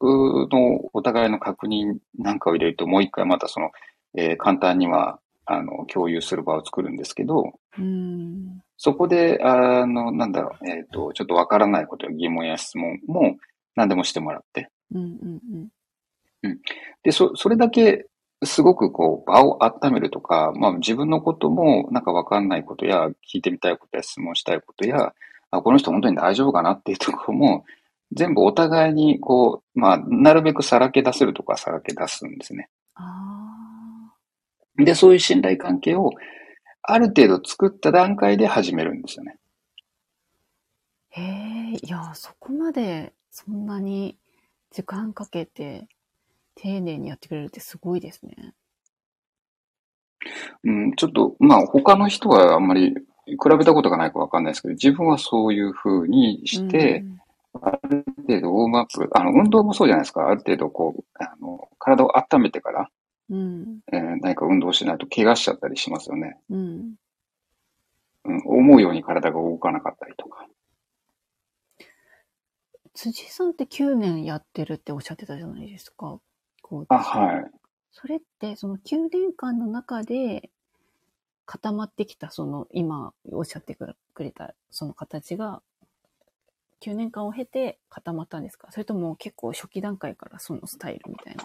[0.00, 3.70] のお互いの確認なんかを入れると、もう1回またその、
[4.16, 8.62] えー簡単には、あの、共有する場を作るんですけど、うん。
[8.82, 13.36] そこで、あの、なんだろう、えっ、と、ちょっとわからないことや疑問や質問も
[13.76, 15.68] 何でもしてもらって、うん、うん、
[16.44, 16.58] うん。
[17.02, 18.06] で、そ、それだけ、
[18.42, 25.12] すごくこう、場を温めるとか、まあ自分のこともなんかわかんないことや、聞いてみたいことや質問したいことや、
[25.50, 27.66] あ、この人本当に大丈夫かなっていうところも、
[28.12, 32.70] 全部お互いにこう、まあ、なるべくさらけ出せるとかさらけ出すんですね。
[32.94, 34.14] あ
[34.78, 36.12] で、そういう信頼関係を
[36.92, 39.38] ある程度作った段階で始めるんですよね。
[41.16, 41.20] あ。
[41.20, 41.22] へ
[41.74, 44.18] え、いや、そこまで、そんなに
[44.70, 45.88] 時間かけて、
[46.54, 48.54] 丁寧にやってくれるってすごいですね。
[50.64, 52.94] うん、ちょっと、まあ他の人はあんまり
[53.26, 57.04] 比べたことがないかわかんないですけど、自分はそういう風にして、
[57.62, 60.28] ある程度ウォームアップ、あの、運動もそうじゃないですか。
[60.28, 62.90] ある程度こう、あの、体を温めてから、
[63.30, 66.38] うん、えー何か運動しないと怪我しちゃったりしますよね。
[66.50, 66.94] うん。
[68.24, 70.46] うん、思うように体が動かなかったりとか。
[72.92, 76.20] 辻さんって9年やってるっておっしゃってたじゃないですか。
[76.60, 77.50] こうあ、はい。
[77.92, 80.50] それって、その9年間の中で
[81.46, 85.62] 固まってきた、その今おっしゃってくれたその形が、
[86.80, 88.68] 9年間を経て固まったんですか？
[88.70, 91.44] それとも結構初期段階からそのスタイルみたいな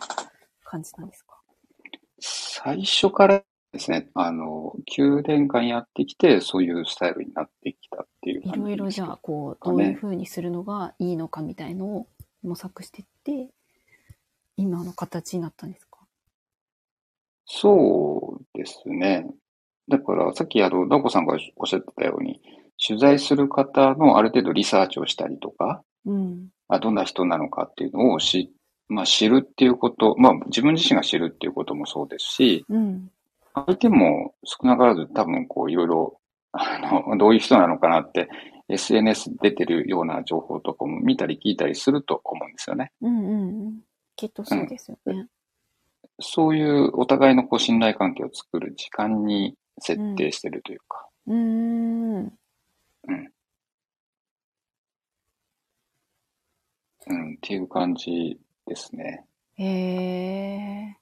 [0.63, 1.34] 感じなんですか？
[2.65, 12.07] 最初からですね、あの、9年間やってきて、そういうスタイルになってきたっていういろいろじゃあ、こう、どういう風にするのがいいのかみたいのを
[12.41, 13.51] 模索していって、
[14.57, 15.99] 今の形になったんですか？
[17.45, 19.27] そうですね。
[19.87, 22.41] だから、さっき、あの、ダコさんがおっしゃってたように、
[22.83, 26.47] 取材する方のある程度リサーチをしたりとか、うん。
[26.67, 28.51] あどんな人なのかっていうのを知、
[28.87, 33.09] まあ、知るっていうこと、まあ、自分自身が知るっていうこともそうですし、うん。
[33.53, 36.19] 相手も少なからず多分こういろいろ、
[36.51, 38.29] あの、どういう人なのかなって、
[38.67, 42.91] SNS 出てるような情報とかも見たり聞いたりすると思うんですよね。
[43.01, 43.79] うんうんうん。
[44.15, 45.27] きっとそうですよね。
[46.19, 52.33] そういうお互いのこう信頼関係を作る時間に設定してるというか、うーん。
[57.07, 59.25] うん、っていう感じですね。
[59.57, 60.97] へえ。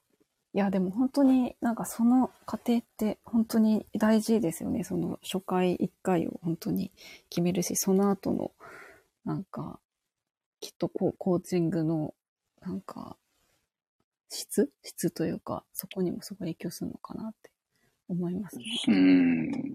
[0.52, 4.84] いや、でも本当になんかその過程って本当に大事ですよね。
[4.84, 6.92] その初回1回を本当に
[7.28, 8.52] 決めるし、その後の
[9.24, 9.80] なんか、
[10.60, 12.14] きっとこうコーチングの
[12.60, 13.16] なんか、
[14.28, 14.70] 質？
[14.82, 17.50] 質というか、そこにもすごい影響するのかなって
[18.08, 18.64] 思いますね。
[18.88, 19.74] うん。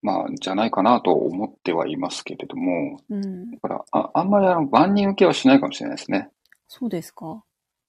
[0.00, 3.50] まあ、じゃないかなと思ってはいますけれども、うん。
[3.50, 6.30] だから、あ、あんまりあの、万人受けはしないかもしれないですね。
[6.68, 7.44] そうですか？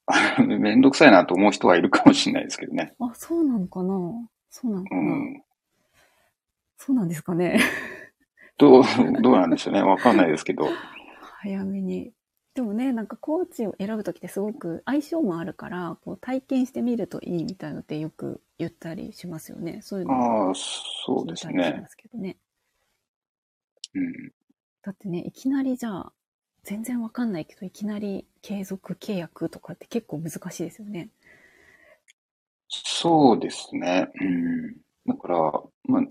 [0.45, 2.93] めんどくさいなと思う人はいるかもしれないですけどね。
[2.99, 3.93] あ、そうなのかな？
[4.49, 5.43] そうなのかな、うん。
[6.77, 7.59] そうなんですかね？
[8.57, 8.83] どう、
[9.21, 9.81] どうなんでしょうね。
[9.81, 10.67] わかんないですけど。
[11.39, 12.13] 早めに。
[12.53, 19.79] でもね、なんかコーチを選ぶときってすごく相性もあるから、こう体験してみるといいみたいなのってよく言ったりしますよね。
[19.81, 21.83] そういうのああ、そうですね。
[23.95, 24.31] うん。
[24.83, 26.13] だってね、いきなりじゃあ、
[26.63, 31.09] 全然わかんないけど、いきなり継続契約とかって結構難しいですよね。
[32.69, 34.07] そうですね。
[34.19, 34.75] うん。
[35.05, 36.01] だから、まあ、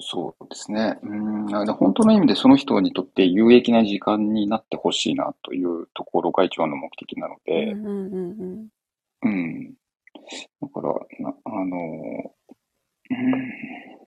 [0.00, 0.98] そうですね。
[1.02, 1.46] うん。
[1.46, 8.68] 本当の意味でその人にとって有益な時間になってほしいなというところが一番の目的なのうんで、うんうんうん。
[9.22, 9.74] うん。
[10.60, 11.76] だから、なあの、
[13.10, 14.03] うん。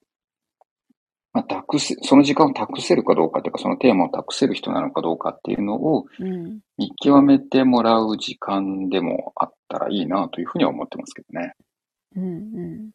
[1.32, 6.60] まあ、託せ、その時間を託せるかどうかというか、そのテーマを託せる人なのかどうかっていうのをうん。
[6.78, 11.54] 見極めてもらう時間でもあったらいいなというふうには思ってますけどね。
[12.16, 12.26] うんう
[12.66, 12.90] ん。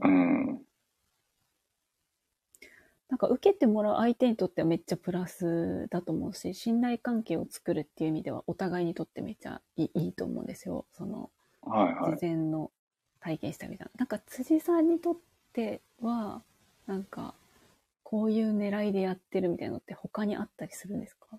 [0.00, 0.62] うん。
[3.08, 10.86] なんか受けてもらう相手にとってはめっちゃプラスだと思うし、信頼関係を作るっていう意味ではお互いにとってめっちゃいいいいと思うんですよ。
[10.92, 11.30] その、
[11.62, 12.16] はいはい。
[12.16, 12.70] 事前の
[13.18, 13.90] 体験したみたいな。
[13.98, 15.16] なんか辻さんにとっ
[15.52, 16.42] ては、
[16.90, 17.34] なんか、
[18.02, 21.38] こういう狙いでやってるみたいなのって他にあったりするんですか？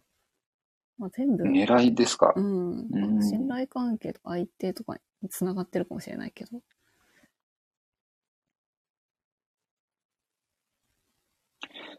[0.98, 2.32] まあ、全部、狙いですか？
[2.38, 6.62] うん、うん信頼関係とか相手とかに繋がってるかもしれないけど。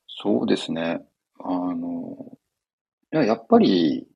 [0.08, 1.00] そうですね。
[1.40, 2.16] あの、
[3.12, 4.06] いや、やっぱり、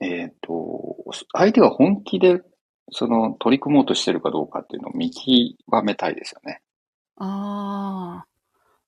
[0.00, 0.96] えっと、
[1.32, 2.42] 相手が本気で、
[2.90, 6.60] その、取り組もうとしてるかどうかっていうのを見極めたいですよね。
[7.16, 8.26] ああ、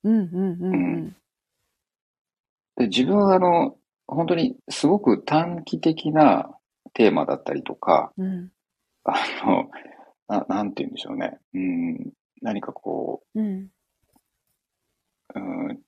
[0.05, 1.17] うんうんうんうん。
[2.77, 6.51] で、自分はあの、本当にすごく短期的な
[6.95, 8.51] テーマだったりとか、うん、
[9.05, 9.15] あ
[9.47, 9.71] の、
[10.29, 11.39] な、なんて言うんでしょうね。
[11.55, 12.13] うん、
[12.43, 13.69] 何かこうん、
[15.35, 15.79] う、うん、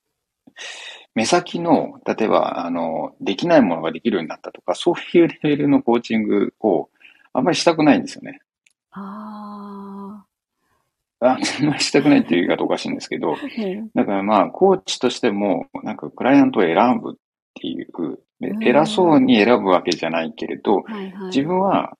[1.15, 6.89] 目先の、例えば、あの、できないものができるようになったとか、そういうレベルのコーチングを
[7.33, 8.39] あんまりしたくないんですよね。
[8.91, 9.88] ああ
[11.21, 13.35] あんまりしたくないっていう言い方おかしいんですけど、
[13.95, 17.13] だからまあ、コーチとしても、なんかクライアントを選ぶっ
[17.55, 17.87] ていう、
[18.61, 21.27] 偉そうに選ぶわけじゃないけれど、はいはい。
[21.27, 21.97] 自分は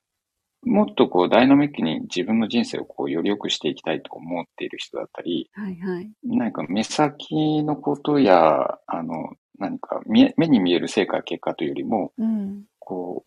[0.64, 6.10] もっとこうダイナミックに自分の人生をこうより良くしていきたいと思っている人だったり、はいはい。
[6.24, 13.26] 何か目先のことや、あの、何か目に見える成果や結果というよりも、うん、こ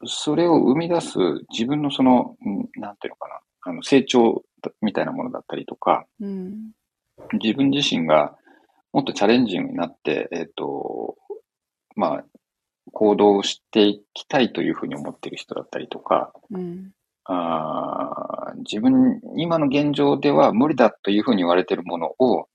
[0.00, 1.18] う、それを生み出す
[1.50, 4.42] 自分のその、うんなんていうのかな、あの成長
[4.80, 6.72] みたいなものだったりとか、うん、
[7.34, 8.36] 自分自身が
[8.92, 11.16] もっとチャレンジングになって、えっ、と、
[11.94, 12.24] まあ、
[12.92, 16.92] 行動していきたいというふうに思っている人だったりとか、うん、
[17.24, 22.48] あー自分、今の現状では無理だというふうに言われているものを、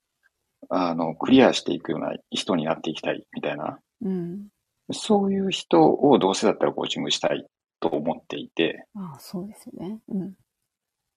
[0.69, 4.47] あの、クリアしていくような人になっていきたいみたいな、うん。
[4.91, 7.45] そういう人をどうせだったらコーチングしたい
[7.79, 9.99] と思っていて、ああ、そうですよね。
[10.09, 10.33] うん、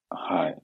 [0.09, 0.57] はい。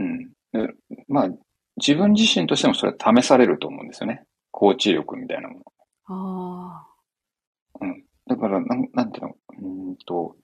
[0.00, 0.30] うん。
[0.52, 0.74] で
[1.08, 1.28] まあ、
[1.76, 4.24] 自分自身としてもそれは試されると思うんですよね。
[4.50, 5.64] コーチ力みたいなもの。
[6.06, 7.86] ああ、
[8.26, 10.36] だから、なん、なんていうの、うーんと、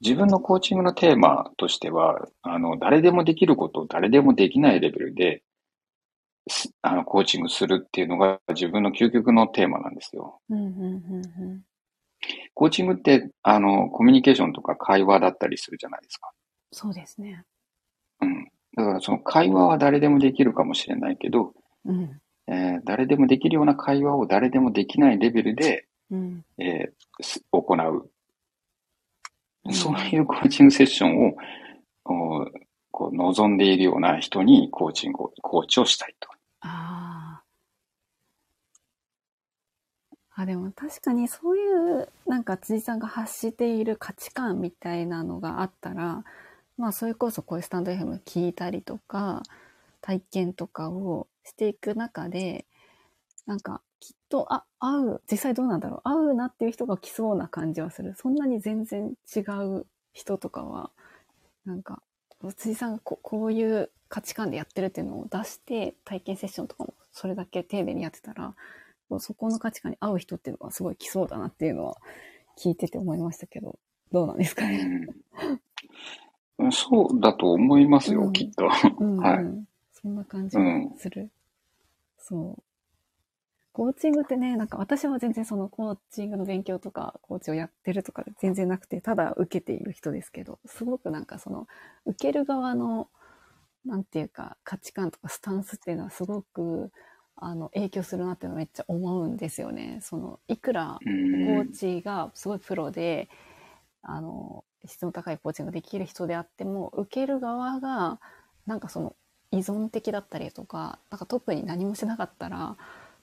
[0.00, 5.42] 自分のコーチングのテーマとしては、あの、誰でもできること、誰でもできないレベルで、
[6.48, 10.40] すあの、コーチングするっていうのが自分の究極のテーマなんですよ。
[10.50, 11.62] うん、うん、うん、
[12.52, 16.30] コーチングって、あの、コミュニケーションとか会話だったりするじゃないですか。
[16.70, 17.44] そうですね。
[18.20, 18.48] うん。
[18.76, 21.52] だからその会話は誰でもできるかもしれないけど、
[21.84, 22.20] うん。
[22.46, 26.44] えー誰でもできるような会話を誰でもできないレベルで、うん。
[26.58, 28.10] えーす行う。
[29.66, 31.36] うんそういうコーチングセッションを、
[32.04, 32.46] お
[32.90, 36.28] こう望んでいるような人にコーチングを、コーチをしたいと。
[36.60, 37.42] あ
[40.36, 40.42] あ。
[40.42, 46.24] あ、でも確かにそういう、なんか辻さんが発している価値観みたいなのがあったら、
[46.76, 49.42] まあそれこそこういうスタンド FM 聞いたりとか、
[50.00, 52.66] 体験とかをしていく中で、
[53.46, 58.14] なんかきっと、あ、合う、実際どうなんだろう、合うなっていう人が来そうな感じはする。
[58.16, 60.90] そんなに全然違う人とかは、
[61.64, 62.02] なんか、
[62.56, 68.54] 辻さんがここういう価値観でやってるっていうのを出して、体験セッションとかもそれだけ丁寧にやってたら、
[69.20, 71.96] そこの価値観に合う人っていうのはすごい来そうだなっていうのは
[72.58, 73.78] 聞いてて思いましたけど、
[74.12, 75.06] どうなんですかね？
[76.58, 78.68] うん、そうだと思いますよ、うんきっと。
[78.98, 79.64] うん、 はいうん。
[79.92, 80.62] そんな感じが
[80.96, 81.30] する。
[82.18, 82.62] そう。
[83.72, 91.66] コーチングってね、なんか私は全然そのコーチングの勉強とか、コーチをやってるとか全然なくて、ただ受けている人ですけど、すごくなんかその、
[92.06, 93.08] 受ける側の、
[93.84, 96.92] なんていうか、価値観とかスタンスっていうのはすごく、
[97.36, 99.98] あの、影響するなっていうのはめっちゃ思うんですよね。
[100.02, 103.28] その、いくらうコんーチがすごいプロで、
[104.02, 108.20] あの、質の高いコーチングができる人であっても、受ける側が、
[108.66, 109.16] なんかその、
[109.50, 112.76] 依存的だったりとか、なんか特に何もしなかったら、なん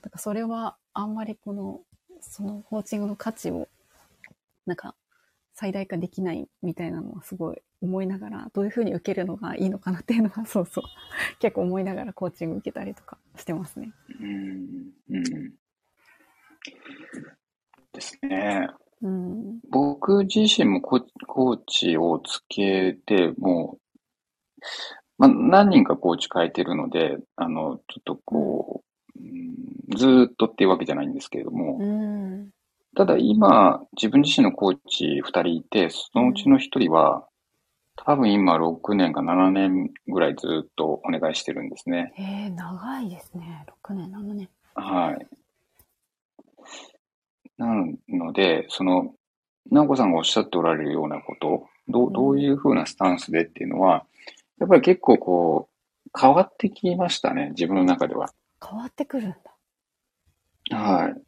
[0.09, 1.81] かそれはあんまりこの、
[2.21, 3.67] そのコーチングの価値を、
[4.65, 4.95] なんか
[5.53, 10.83] 最大化できないみたいなのはすごい思いながら、どういうふうに受けるのがいいのかなっていうのは、そうそう、
[11.39, 13.91] 結構思いながらコーチング受けたりとかしてますね。
[14.19, 15.53] うんうん
[17.93, 18.67] ですね。
[19.01, 19.59] うん。
[19.69, 24.61] 僕自身もココーチをつけて、もう、
[25.17, 28.83] まあ、何人かコーチ変えてるので、あの、ちょっとこ
[29.15, 29.51] う、うん
[29.95, 32.49] ずーっとっていうわけじゃないんですけれども、うん。
[32.95, 37.27] ただ今、自分自身のコーチ2人いて、そのうちの1人は、
[37.95, 42.13] 多分今6年か7年ぐらいずっとお願いしてるんですね。
[42.15, 43.65] へえ、長いですね。
[43.83, 44.49] 6年、7年。
[44.75, 45.27] はい。
[47.57, 47.67] な
[48.31, 49.13] ので、その、
[49.69, 54.05] 直子さんがおっしゃっておられるようなこと、どう、どういうふうなスタンスでっていうのは、
[54.59, 58.29] やっぱり結構こう、変わってきましたね、自分の中では。
[58.65, 59.35] 変わってくるん
[60.69, 60.77] だ。
[60.77, 61.21] はい。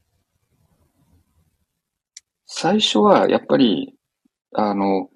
[2.46, 3.96] 最初はやっぱり、
[4.54, 5.10] あの、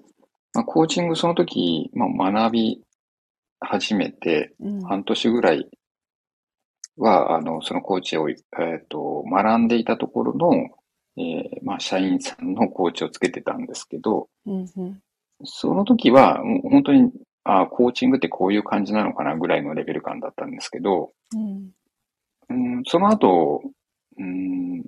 [0.54, 2.82] まあ、コーチングその時、まあ、学び
[3.60, 4.82] 始めてうん。
[4.82, 5.70] 半年ぐらい
[6.98, 10.70] は、あの、そのコーチを、えっと、学んでいたところの、
[11.18, 15.02] えーまあ、社員さんのコーチをつけてたんですけど、うんうん。
[15.44, 17.12] その時は、本当に、
[17.44, 21.72] あコーチングってこういう感じなのかなぐらいのレベル感だったんですけど、うん。
[22.50, 23.62] うん、その後、
[24.18, 24.84] うん、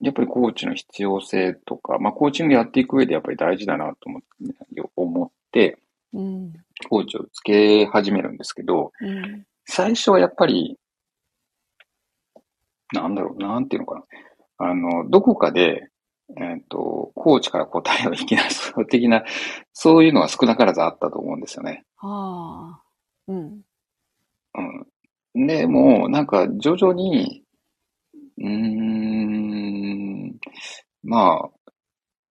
[0.00, 5.78] やっぱりコーチの必要性とか、まあ、コーチングやっていく上でやっぱり大事だなと思って、思って、
[6.12, 6.52] うん。
[6.88, 9.46] コーチをつけ始めるんですけど、うん。
[9.66, 10.78] 最初はやっぱり、
[12.92, 14.04] なんだろう、なんていうのかな。
[14.58, 15.88] あの、どこかで、
[16.38, 19.24] えっと、コーチから答えを引き出す的な、
[19.72, 21.84] そういうのは少なからずあったと思うんですよね。
[21.98, 22.82] ああ。
[23.28, 23.62] うん。
[25.34, 25.46] うん。
[25.46, 27.42] で、もう、なんか、徐々に、
[28.38, 30.36] うーん、
[31.04, 31.50] ま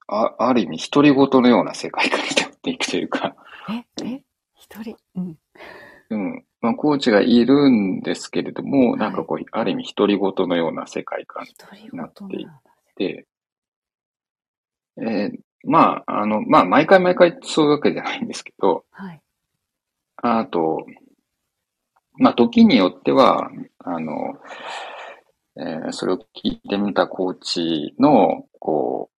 [0.07, 3.35] あ、あ、ある意味、独り言のような世界観になっていくというか、
[4.01, 4.23] え、え、
[4.55, 5.37] 一人うん。
[6.13, 6.45] うん。
[6.61, 12.07] まあ、コーチがいるんですけれども、はいなんかこう、ある意味、独り言のような世界観独り言の
[12.39, 12.61] ような。
[12.95, 13.25] で、
[14.97, 19.21] えーまあ、あの、まあ、毎回毎回そういうわけじゃないんですけど、はい。
[20.17, 20.85] あと、
[22.17, 23.49] まあ、時によっては、
[23.79, 24.37] あの、
[25.55, 29.12] えーそれを聞いてみたコーチの、こう、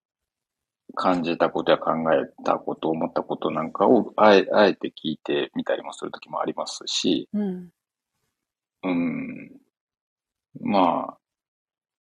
[0.95, 7.69] 感じたことや考えたこと、思ったことなんかを、あえ、あえて聞いてみたりもする時もありますし、うん。
[8.83, 9.51] うん、
[10.61, 11.17] まあ、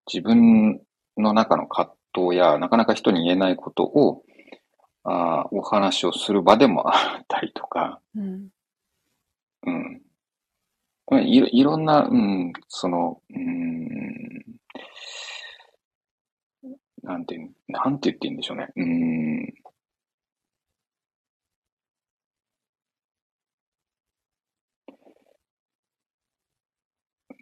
[0.07, 0.81] 自分
[1.17, 4.23] の中の葛藤や、なかなか人に言えないことを、
[5.05, 8.49] あーお話をする場でも あったりとか、うん。
[9.67, 10.03] うん。
[11.11, 14.54] まあいろいろんな、うん、その、うん、
[17.05, 17.39] なんて、
[17.69, 18.69] なんて言っていいんでしょうね。
[18.77, 19.55] うん、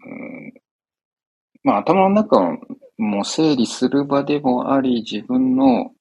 [0.04, 0.54] うん
[1.64, 2.58] まあ頭の中を
[2.98, 5.92] もう整理する場でもあり、自分の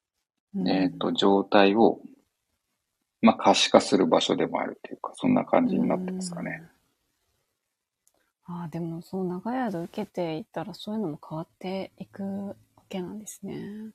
[0.54, 2.00] うんえっ、と、状態を、
[3.22, 6.62] まあ、可視化する場所でもあるっていうか、そんな感じになってますかね。
[8.48, 8.54] うん。
[8.56, 12.54] ああ、でもそう長い間受けていったらそういうのも変わっていくわ
[12.92, 13.92] けなんですね。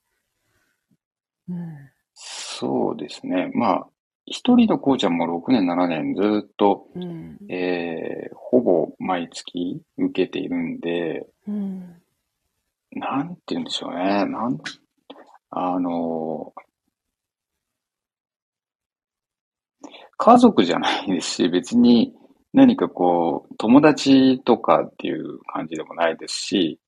[1.49, 1.89] うん。
[2.13, 3.51] そうですね。
[3.53, 3.87] まあ、
[4.25, 7.37] 一人のコーチはもう6年、7年ずっと、うん。
[7.49, 12.01] えーほぼ毎月受けているんで、うん。
[12.91, 14.25] なんて言うんでしょうね。
[14.25, 14.57] なん、
[15.51, 16.53] あの、
[20.17, 22.13] 家族じゃないですし、別に
[22.53, 26.79] 何かこう、友達とかっていう感じでもないですし、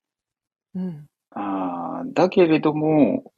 [0.74, 1.06] うん。
[1.32, 3.32] あーだけれども、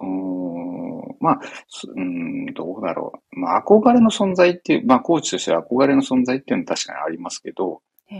[0.00, 3.40] うーん、まあ、すうーん、どうだろう。
[3.40, 8.16] まあ、憧れの存在っていう、まあ、コーチとしては憧れの存在っていうのは確かにありますけど、え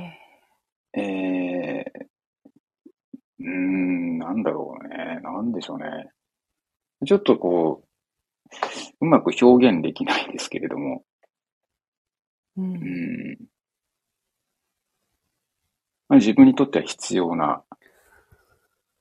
[0.93, 2.07] ええー、
[3.41, 5.21] うーん、なんだろうね。
[5.23, 6.11] なんでしょうね。
[7.07, 7.87] ちょっとこう、
[9.01, 11.05] うまく表現できないですけれども、
[12.57, 12.63] う。
[12.63, 13.37] うんん、
[16.09, 17.63] まあ、自分にとっては必要な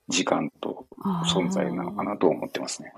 [0.09, 0.87] 時間と
[1.25, 2.91] 存在なのかなと思ってますね。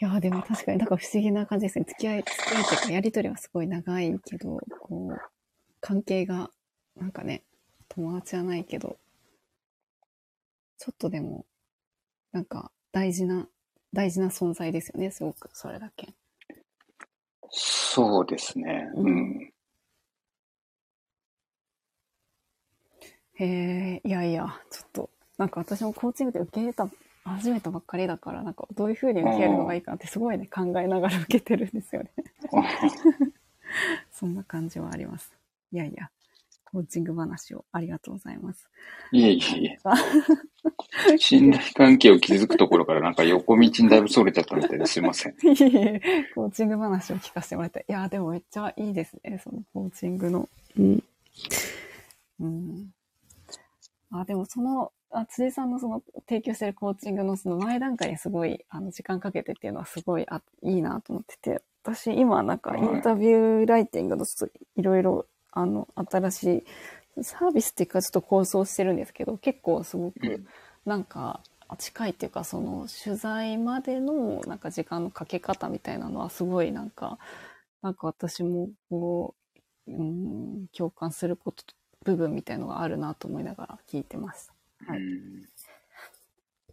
[0.00, 1.84] いやーでも確かになんか不思議な感じですね。
[1.86, 5.20] 付き合い、付き合いっていうかやりとりはすごい長いけど、こう、
[5.80, 6.50] 関係が、
[6.96, 7.44] なんかね、
[7.88, 8.96] 友達はないけど、
[10.78, 11.46] ちょっとでも、
[12.32, 13.46] なんか大事な、
[13.92, 16.14] 大事な存在ですよね、すごく、それだけ。
[17.50, 18.90] そうですね。
[18.96, 19.52] ううんん。
[23.34, 26.88] へえ、いやいや、ちょっと、なんか私もコーチングで受け入れた、
[27.24, 32.10] 初めたばっかりだから、なんかどういう風に受け入れるのがいいかってすごいね、考えながら受けてるんですよね。
[34.12, 35.32] そんな感じはあります。
[35.72, 36.10] いやいや、
[36.64, 38.68] コーチング話をありがとうございます。
[39.12, 39.78] いえいえいえ。
[41.18, 45.32] 信頼関係を築くところからなんか横道にだいぶそれちゃったみたいですいません。
[45.42, 46.00] いえいえ
[46.34, 47.84] コーチング話を聞かせてもらって。
[47.88, 50.48] いや、でもめっちゃいいですね、そのコーチングの。
[50.78, 51.04] うん。
[52.40, 52.90] うん。
[54.10, 66.64] あ、でもその、あ辻さんのその提供してるコーチングのその前段階にすごいあの時間かけてっていうのはすごいあいいなと思ってて、私今なんかインタビューライティングのちょっといろいろあの新し
[67.18, 70.46] いサービスっていうかちょっと構想してるんですけど、結構すごくうん。
[70.84, 71.40] なんか
[71.78, 77.18] 近いっていうかその取材までのなんか時間のかけ方みたいなのはすごいなんか
[77.82, 79.34] なんか私もこ
[79.86, 81.64] う、うん、共感すること
[82.04, 84.51] 部分みたいのがあるなと思いながら聞いてます。
[84.86, 85.00] はい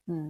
[0.07, 0.29] うんう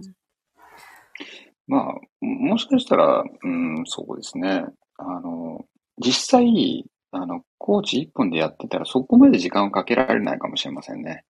[1.66, 4.64] まあ、もしかしたら、うん、そうですね。
[4.96, 5.64] あの、
[5.98, 11.24] 実際、あの、コーチ一本でやってたらそこまで時間をかけられないかもしれませんね。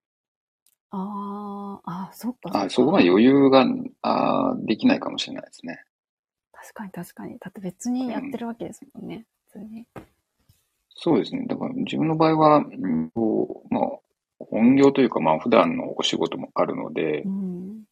[0.91, 3.65] ああ、あ、そっかあ、そこまで余裕が、
[4.03, 5.85] あできないかもしれないですね。
[6.53, 7.39] 確かに確かに。
[7.39, 9.27] だって別にやってるわけですもんね。
[9.47, 9.87] 普通に。
[10.89, 11.47] そうですね。
[11.47, 13.85] だから自分の場合は、うんこうまあ、
[14.49, 17.85] 本業というか、まあ、普段のお仕事もあるのでう、ん。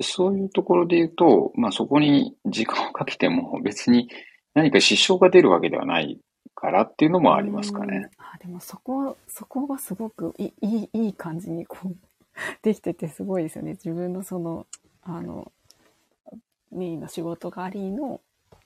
[0.00, 4.08] そういうところで言うと、まあ、そこに時間をかけても 別に
[4.54, 6.20] 何か支障が出るわけではない
[6.54, 7.96] からっていうのもありますかね。
[7.96, 8.24] うん。
[8.24, 11.96] あ、でもそこ、そこがすごくいい、いい、感じにこう、
[12.62, 13.72] できててすごいですよね。
[13.72, 14.66] 自分のその、
[15.02, 15.52] あの、
[16.70, 18.20] メインの仕事がありの、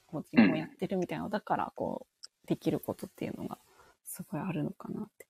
[0.07, 2.07] コーチングをやってるみたいなのだから、こ
[2.45, 3.59] う、できることっていうのが、
[4.05, 5.27] すごいあるのかなって。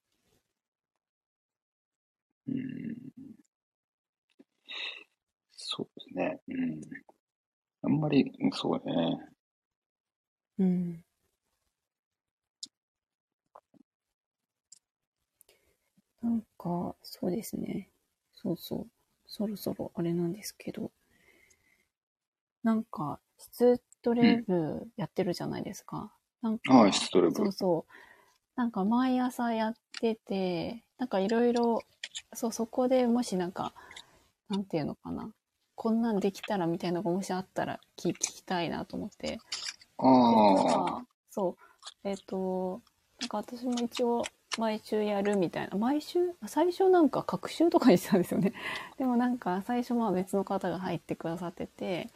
[2.49, 3.13] うん
[5.65, 6.41] そうですね。
[6.49, 6.81] うん。
[7.83, 9.19] あんまり、そうね。
[10.59, 11.05] うん。
[16.23, 17.91] なんか、そうですね。
[18.35, 18.87] そうそう。
[19.27, 20.93] そろそろあれなんですけど。
[22.63, 26.13] なんか、質トレブやってるじゃないですか。
[26.43, 27.93] なんか、ああ、質トレブそうそう。
[28.57, 31.83] なんか毎朝やってて、なんかいろいろ、
[32.35, 33.73] そう、そこでもしなんか、
[34.49, 35.31] なんていうのかな。
[35.75, 39.39] こんなんできたらみたいなのがもしあったら聞聞きたいなと思って。
[39.99, 41.57] ああ、あそ
[42.05, 42.09] う。
[42.09, 42.83] えっ、と、
[43.21, 44.23] なんか私も一応
[44.59, 45.79] 毎週やるみたいな。
[45.79, 46.19] 毎週？
[46.47, 48.53] 最初なんか各週とかにしたんですよね。
[48.99, 52.11] でもなんか最初まあ別の方が入ってくださってて、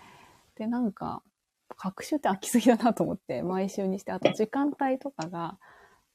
[0.57, 1.23] で、なんか、
[1.77, 5.59] 各週って飽きすぎだなと思って、毎週にして、あと時間帯とかが、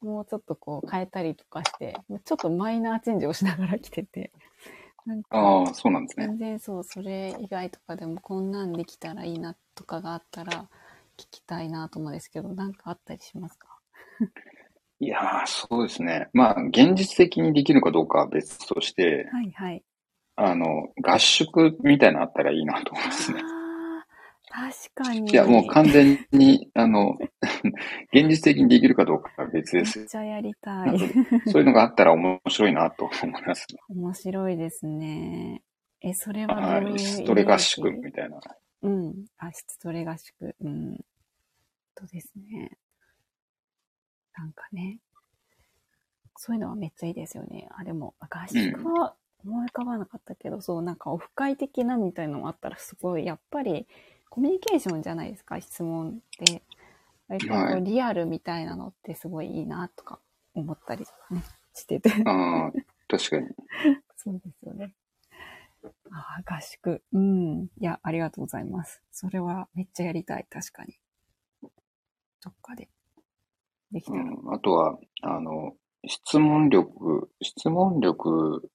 [0.01, 1.95] もうちょっとこう変えたりとかして、
[2.25, 4.31] ちょっとマイナーチェンジをしながら来てて、
[5.05, 6.27] なんか、ああ、そうなんですね。
[6.27, 10.69] 全然そう、それ以外とかでもこんなんできたらいいなとかがあったら
[11.17, 13.67] 聞きたいなと思うんですけど、なんかあったりしますか？
[14.99, 16.29] いやー、そうですね。
[16.33, 19.83] まあ、現実的にできるかどうかは別として、はいはい。
[20.35, 23.41] あの、合宿みたいなのあったらいいなと思いますね。
[24.53, 25.31] あ確かに。
[25.31, 27.17] いや、もう完全に、あの、
[28.13, 30.01] 現実的にできるかどうかは別ですよ。
[30.03, 30.99] めっちゃやりたい。
[31.47, 33.67] そういうのがあったら面白いなと思います。
[33.89, 35.63] 面白いですね。
[36.01, 38.39] え、それはどはういうストレ合宿みたいな。
[38.81, 39.25] うん。
[39.37, 40.55] あ、質トレ合宿。
[40.61, 40.97] うん。
[41.95, 42.77] とですね。
[44.37, 44.99] なんかね。
[46.37, 47.67] そういうのはめっちゃいいですよね。
[47.77, 49.13] あ、でも、合宿は
[49.45, 53.87] 思い浮かばなかったけど、そう、なんかオフ会的なみたいのもあったらすごい、やっぱり
[54.31, 56.63] コミュニケーションじゃないですか、質問って。
[57.27, 60.19] 割とこはいうリアルみたいなのってすごいいいなとか
[60.55, 61.43] 思ったりとかね、
[61.75, 62.09] してて。
[62.25, 62.71] ああ、
[63.09, 63.49] 確かに。
[64.15, 64.95] そうですよね。
[66.11, 67.03] ああ、合宿。
[67.11, 67.63] うん。
[67.63, 69.03] いや、ありがとうございます。
[69.11, 70.47] それはめっちゃやりたい。
[70.49, 70.97] 確かに。
[71.61, 71.69] ど
[72.51, 72.87] っかで。
[73.91, 74.23] できたら。
[74.23, 75.75] うん、あとは、あの、
[76.07, 78.71] 質問力、質問力、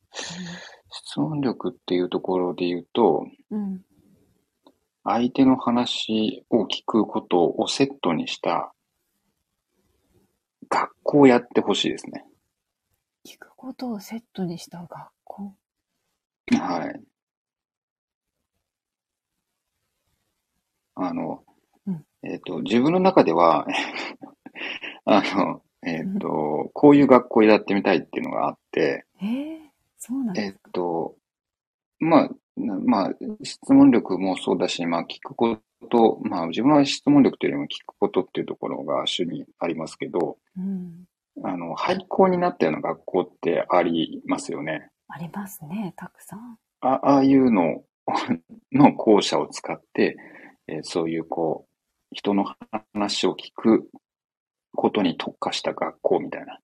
[0.90, 3.82] 質問力っていうところで言うと、うん。
[5.08, 8.72] 相手の話を聞くことをセットにした
[10.68, 12.24] 学校をやってほしいですね。
[13.24, 14.90] 聞くことをセットにした学
[15.22, 15.54] 校？
[16.58, 17.00] はい。
[20.96, 21.44] あの、
[21.86, 23.64] うんえっと、自分の中では、
[25.04, 29.58] あの、えっと、こういう学校をやってみたいっていうのがあって、えー、
[29.98, 30.70] そうなんでえっすか。
[30.72, 31.16] と、
[32.00, 33.10] まあ、なまあ、
[33.42, 35.58] 質問力もそうだし、まあ、聞くこ
[35.90, 41.04] と、まあ、自分は質問力というよりも聞くことっていうところが主にありますけど、うん。
[41.44, 44.88] あの、廃校になったような学校ってありますよね。
[45.08, 46.58] ありますね、たくさん。
[46.80, 47.84] あああいうの
[48.72, 50.16] の校舎を使って、
[50.66, 51.76] えーそういうこう、
[52.12, 52.44] 人の
[52.94, 53.90] 話を聞く
[54.74, 56.60] ことに特化した学校みたいな。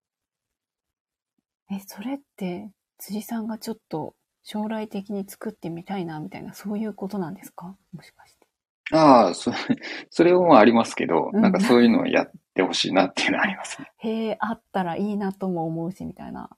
[1.70, 7.76] え、それって、辻さんがちょっと将来的に作ってみたいな、みたいな、そういうことなんですか？
[7.92, 8.46] もしかして。
[8.92, 9.56] ああ、それ、
[10.10, 13.90] それもありますけど、うんなんかそういうのをやってほしいなっていうのはありますね。
[13.98, 16.50] へえ、あったらいいなとも思うし、みたいな。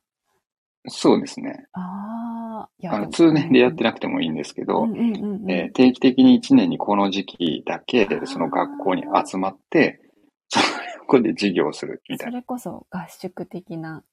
[0.88, 1.66] そうですね。
[1.72, 10.02] ああ、いや、あの、も通年でやってなくてもいいんですけど、定期的に1年にこの時期だけ、その学校に集まって、
[10.50, 10.60] そ
[11.06, 12.32] こで授業をするみたいな。
[12.32, 14.04] それこそ合宿的な。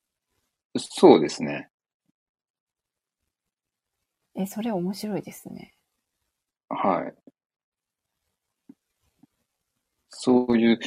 [0.77, 1.70] そうですね。
[4.35, 5.73] え、それ面白いですね。
[6.69, 7.31] はい。
[10.09, 10.79] そういう、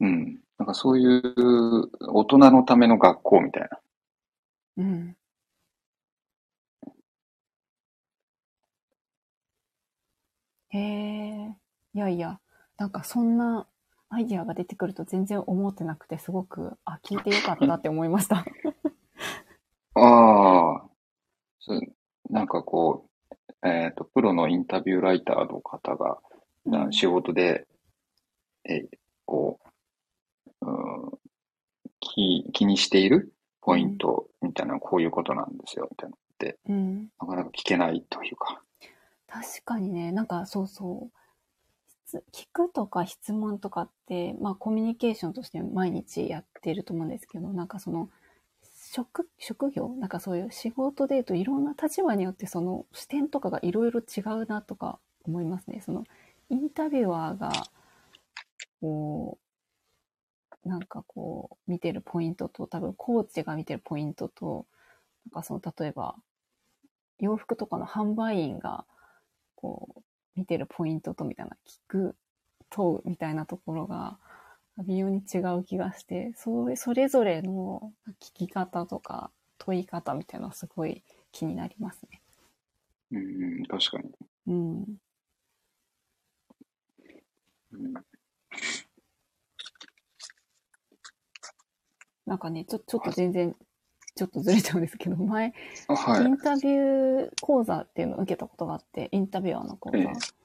[0.00, 0.40] うん。
[0.58, 3.68] なんかそういう大人のための学校みたいな。
[4.76, 5.16] うん。
[10.70, 11.54] へえ、
[11.94, 12.40] いやいや、
[12.76, 13.66] なんかそんな
[14.08, 18.44] アイディアが出てくると全然思ってなくて、すごく、あ、聞いてよかったって思いました。
[19.94, 20.90] ああ、
[21.60, 21.80] そう
[22.30, 23.06] なんかこ
[23.62, 26.18] う、えっと、プロのインタビューライターの方が、
[26.64, 27.66] な仕事で、
[28.64, 28.84] え、
[29.26, 29.58] こ
[30.62, 31.18] う、うん、
[32.00, 36.16] 気、気にしているポイントみたいな、こういうことなんですよ、みたいな。
[36.16, 37.08] って、うん。
[37.20, 38.62] なかなか聞けないというか。
[39.28, 41.16] 確かにね、なんかそうそう。
[42.32, 48.08] 聞くとか質問とかって、まあコミュニケーションとして毎日やってると思うんですけど、なんかその、
[48.92, 49.88] 職、職業？
[50.00, 55.80] なんかそういう仕事で言うといろんな立場によってその視点とかがいろいろ違うなとか思いますね。
[55.80, 56.04] その、
[56.48, 57.52] インタビュアーが、
[58.80, 59.38] こ
[60.64, 64.66] う、なんかこう、見てるポイントと、多分コーチが見てるポイントと、
[65.26, 66.16] なんかその、例えば、
[67.20, 68.86] 洋服とかの販売員が、
[69.54, 70.00] こう、
[70.34, 72.16] 見てるポイントとみたいな、聞く、
[72.70, 74.18] 問うみたいなところが、
[74.82, 81.02] 微妙に違う気がして、そう、それぞれの聞き方とか問い方みたいなのすごい
[81.32, 82.22] 気になりますね。
[83.12, 84.10] うん、確かに。
[84.46, 84.84] うん。
[87.72, 87.94] うん、
[92.26, 93.56] なんかね、ちょ、ちょっと全然、
[94.16, 95.54] ちょっとずれちゃうんですけど、前、
[95.88, 96.28] あはいイ。
[96.28, 99.98] ンタビュー講座っていうのを受けたことがあって、インタビュアーの講座。
[99.98, 100.40] ええ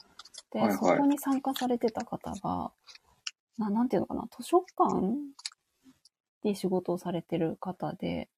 [0.55, 2.71] で、はいはいそこに参加されてた方が、
[3.57, 5.15] ななんていうのかな、図書館
[6.43, 8.29] で仕事をされてる方で、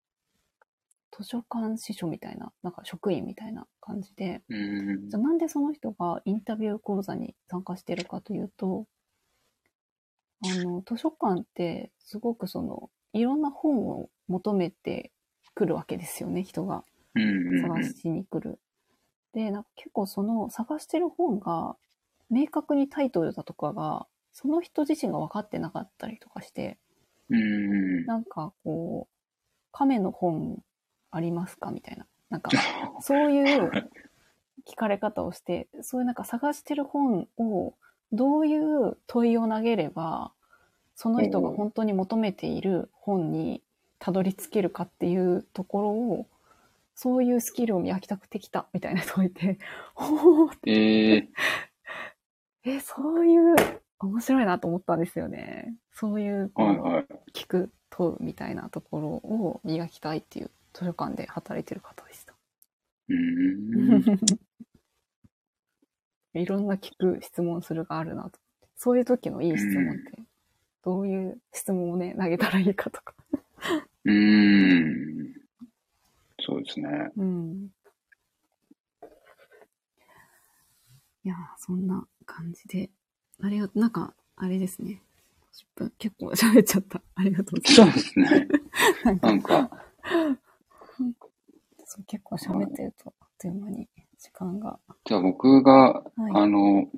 [1.12, 8.86] 図書館司書みたいな、なんか職員みたいな感じで、うんじゃあなんでその人がインタビュー講座に参加してるかというと、
[10.44, 15.12] あの、図書館ってすごくその、いろんな本を求めて
[15.56, 16.84] くるわけですよね、人が。
[17.16, 18.60] うん探しに来る。
[19.34, 21.76] で、なんか結構その探してる本が
[22.30, 24.08] 明確にタイトルだとかが、
[24.40, 26.78] その人自身が分かってなかったりとかして、
[27.32, 28.06] うん。
[28.06, 29.14] なんかこう、
[29.72, 30.62] 亀の本
[31.10, 32.06] ありますかみたいな。
[32.30, 32.52] なんか、
[33.02, 33.72] そういう
[34.64, 37.74] 聞かれ方をして、そういうなんか探してる本を
[38.12, 40.32] どういう問いを投げれば、
[40.94, 43.64] その人が本当に求めている本に
[43.98, 46.28] たどり着けるかっていうところを、
[46.94, 49.58] そういうスキルを磨きたくてきたみたいな人がいて、
[49.96, 51.30] ほーって、ええ
[52.78, 53.56] え、そういう、
[54.00, 55.76] 面白いなと思ったんですよね。
[55.94, 56.52] そういう。
[57.34, 62.34] 聞く、問うみたいなところを磨きたいっていう図書館で働いてる方でした。
[63.10, 64.40] うーん。
[66.42, 68.40] いろんな聞く質問するがあるなと。
[68.76, 70.22] そういう時のいい質問って、
[70.84, 73.16] どういう質問をね、投げたらいいかとか。
[74.04, 75.34] うーん。
[76.40, 77.12] そうですね。
[77.18, 77.70] うん。
[81.24, 82.92] いやー、そんな感じで。
[83.44, 83.80] ありがとう。
[83.80, 85.02] なんか、あれですね。
[85.54, 87.02] 10分結構喋っちゃった。
[87.16, 88.48] ありがとうございそうですね。
[89.06, 89.26] ます。
[89.26, 89.70] なんか、
[91.86, 93.88] そう結構喋ってると、あっという間に
[94.20, 94.80] 時間が。
[95.06, 96.90] じゃあ僕が、はいあの、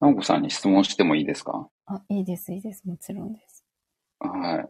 [0.00, 1.68] 直子さんに質問してもいいですか？
[1.86, 2.84] あ、いいです、いいです。
[2.86, 3.64] もちろんです。
[4.18, 4.60] は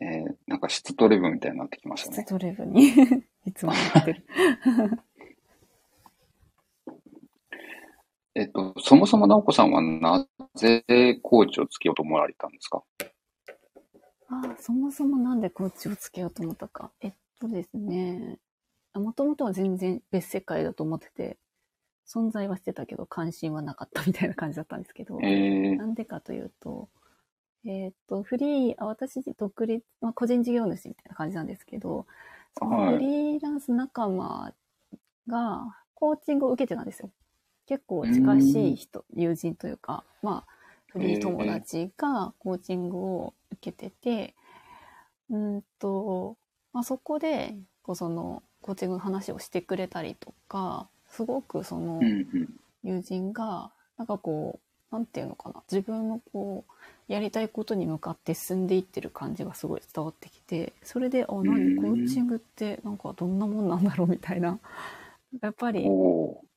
[0.00, 0.04] い。
[0.04, 2.16] えー、なんか質トレブみたいになってきましたね。
[2.16, 2.88] ストレブに
[3.46, 4.26] いつもやってる。
[8.34, 10.84] えっと、そもそも直子さんはなぜ
[11.22, 12.82] コーチをつけようと思われたんですか？
[14.28, 16.90] あそもそもなんでコーチをつけようと思ったか。
[17.02, 18.38] えっとですね、
[18.94, 21.36] もともとは全然別世界だと思ってて、
[22.08, 26.88] 存在はしてたけど関心はなかったみたいな感じだったんですけど、えー、なんでかというと、
[27.66, 32.06] えっと、フリー、あ私、独立、まあ、個人事業主みたいな感じなんですけど、
[32.58, 34.52] そのはいフリーランス仲間
[35.28, 37.10] がコーチングを受けてたんですよ。
[37.66, 40.52] 結構近しい人、友人というか、まあ、
[40.92, 44.34] フリー友達がコーチングを受けてて、
[45.30, 46.36] うんと、
[46.72, 52.00] まあ、そこで、こうその、コーチングの話をしてくれたりとか、すごくその。
[52.84, 54.58] 友人が、なんかこ
[54.90, 64.58] う、なんていうのかな、自分のこう、やりたいことに向かって進んでいってる感じがすごい伝わってきて、それで、あ、うん何、コーチングってなんかどんなもんなんだろうみたいな。
[65.40, 65.86] やっぱり、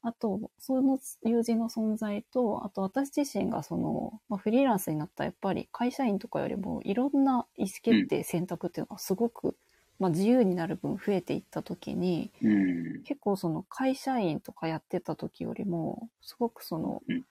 [0.08, 9.58] あと、その友人の存在と、あと私自身がその、まあ、フリーランスになったらやっぱり会社員とかよりもいろんな意思決定、選択っていうのがすごく、
[9.98, 13.06] まあ、自由になる分増えていった時に、うん。
[13.06, 17.26] 結構その会社員とかやってた時よりも、すごくそのうん、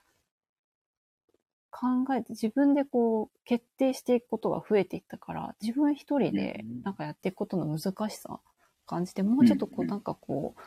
[1.70, 6.85] 考えて自分でこう決定していくことが増えていったから、自分一人でうん。
[6.85, 8.41] なんかやっていくことの難しさ
[8.87, 9.91] 感じて、もうちょっとこううん。
[9.91, 10.61] なんかこう、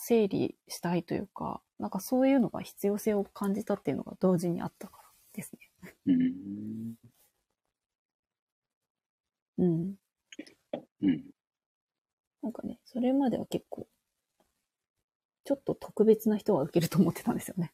[0.00, 5.92] 整理したいというか、なんかそういうのが必要性を感じたっていうのが同時にあったからですね。
[6.06, 6.94] うん。
[9.58, 9.94] うん。
[11.02, 11.24] うん。
[12.42, 13.88] なんかね、それまでは結構、
[15.44, 17.72] ちょっと特別な人が受けると思ってたんですよね。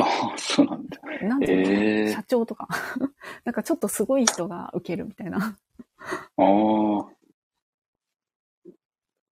[0.00, 0.98] ああ、そうなんだ。
[1.20, 2.68] なんていうの、ええ社長とか。
[3.44, 5.58] なんかちょっとすごい人が受けるみたいな
[6.36, 7.10] ああ、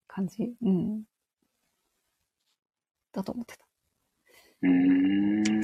[0.06, 0.54] 感じ？
[0.62, 1.04] うん。
[3.12, 3.64] だと思ってた。
[4.62, 5.62] うーん。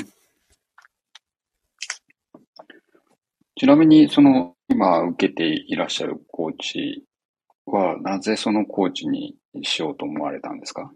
[3.56, 7.04] ちなみに、その、今受けていらっしゃるコーチ
[7.66, 10.92] は、なぜそのコーチにしようと思われたんですか？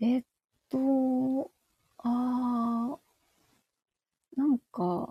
[0.00, 0.22] えっ
[0.68, 1.50] と、
[1.98, 5.10] あー、なんか、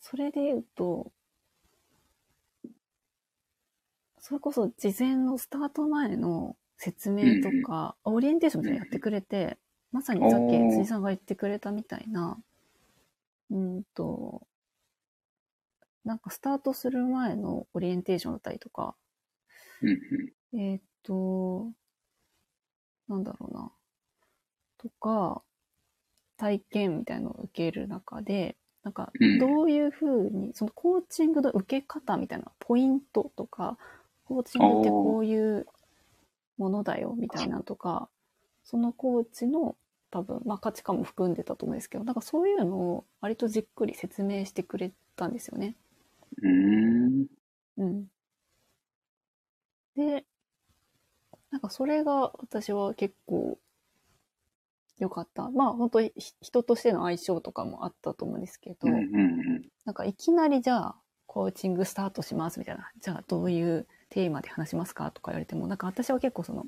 [0.00, 1.12] それで言うと、
[4.18, 9.58] それこそ事前のスタート前の説明とか、オリエンテーションでやってくれて、
[9.92, 12.38] まさにさっき辻さんが言ってくれたみたいな、
[13.50, 14.46] うんと、
[16.06, 18.96] なんかスタートする前のオリエンテーションだったりとか。
[20.54, 21.70] えーっと、
[23.08, 23.70] なんだろうな。
[24.78, 25.42] とか、
[26.38, 33.76] 体験みたいのを受ける中で、なんかうん、どういうふうに、そのコーチングの受け方みたいなポイントとか、
[34.24, 35.66] コーチングってこういう
[36.60, 38.08] ものだよみたいなのとか、
[38.62, 39.76] そのコーチの
[40.10, 45.74] 多分、まあ価値観も含んでたと思うんですけど、なんかそういうのを割とじっくり説明してくれたんですよね。
[46.42, 47.26] うーん。
[47.78, 48.06] うん。
[49.96, 50.26] で、
[51.50, 53.58] なんかそれが私は結構
[54.98, 55.48] 良かった。
[55.50, 60.96] まあ本当にひ人としての相性とかもあったと思うんですけど、うんうんなんかいきなりじゃあ
[61.26, 66.66] コーチングスタートしますみたいな、じゃあどういうテーマで話しますかとか言われても、なんか私は結構その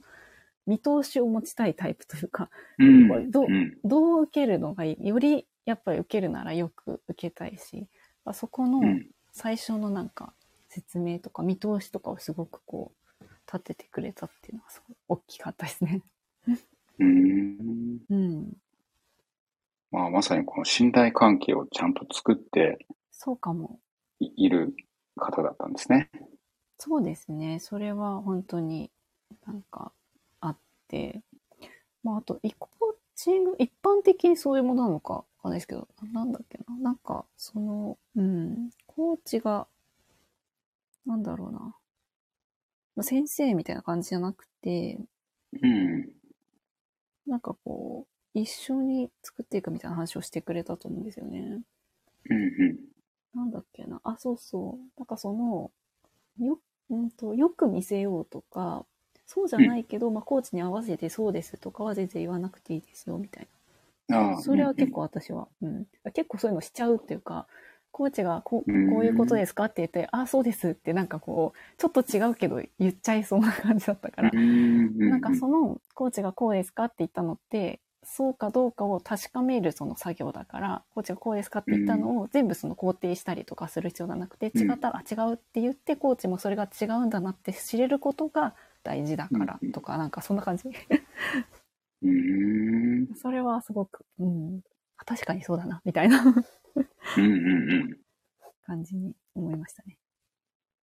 [0.66, 3.30] 見通しを持ちたいタイプというか、うん。
[3.30, 3.47] ど。
[3.84, 5.09] どう受けるのがいい？
[5.09, 7.88] よりやっぱり受けるならよく受けたいし、
[8.24, 9.09] あそこのうん。
[9.32, 10.34] 最初のなんか
[10.68, 16.03] 説明とか見通しとかをすごくこう立ててくれたっていうのはすごい大きかったですね。
[16.47, 17.99] うーん。
[18.11, 18.53] うん。
[19.90, 22.78] まあ、まさにこの信頼関係をちゃんと作って
[23.11, 23.80] そうかも。
[24.20, 24.74] いいる
[25.16, 26.11] 方だったんですね。
[26.85, 27.61] そうですね。
[27.61, 28.91] それは本当に
[29.47, 29.93] なんか
[30.41, 30.57] あっ
[30.89, 31.20] て、
[32.03, 36.76] まあ、あと、イコーチング、一般的にそういうものなのかわかんないですけど、なんだっけな。
[36.78, 39.68] なんか、その、うん、コーチが、
[41.07, 41.61] なんだろうな。
[42.97, 44.99] まあ先生みたいな感じじゃなくて、
[45.62, 46.09] うん。
[47.28, 51.61] なんかこう、一緒に作っていくみたいな話をしてくれたと思うんですよね。
[52.28, 52.78] うんうん。
[53.39, 54.01] なんだっけな。
[54.03, 54.99] あ、そうそう。
[54.99, 55.70] なんかその、
[56.39, 56.59] よ、
[56.91, 58.87] うんと、よく見せようとか、
[59.26, 63.49] そうじゃないけど、まあ、コーチに合わせてそうですとかは全然言わなくていいですよ、みたい
[64.11, 64.37] あな。
[64.39, 64.93] あそれは結構。
[64.93, 65.87] 構私は、うん。
[66.14, 67.47] 結構そういうのしちゃうっていうか、
[67.93, 90.64] コーチがこう、うんこういうことですかって言って、あ、そうですってなんかこう、ちょっと違うけど言っちゃいそうな感じだったからう、んなんかそのコーチがこうですかって言ったのって、そうかどうかを確かめるその作業だから、コーチがこうですかって言ったのを全部その肯定したりとかする必要がなくて、うん違ったら、あ、違うって言って、コーチもそれが違うんだなって知れることが大事だからうんとか、なんかそんな感じ。
[92.03, 93.14] うん。
[93.14, 94.61] それはすごく、うん、
[94.98, 97.26] あ確かにそうだな、みたいなうんう
[97.84, 97.96] ん
[98.66, 99.98] 感じに思いましたね。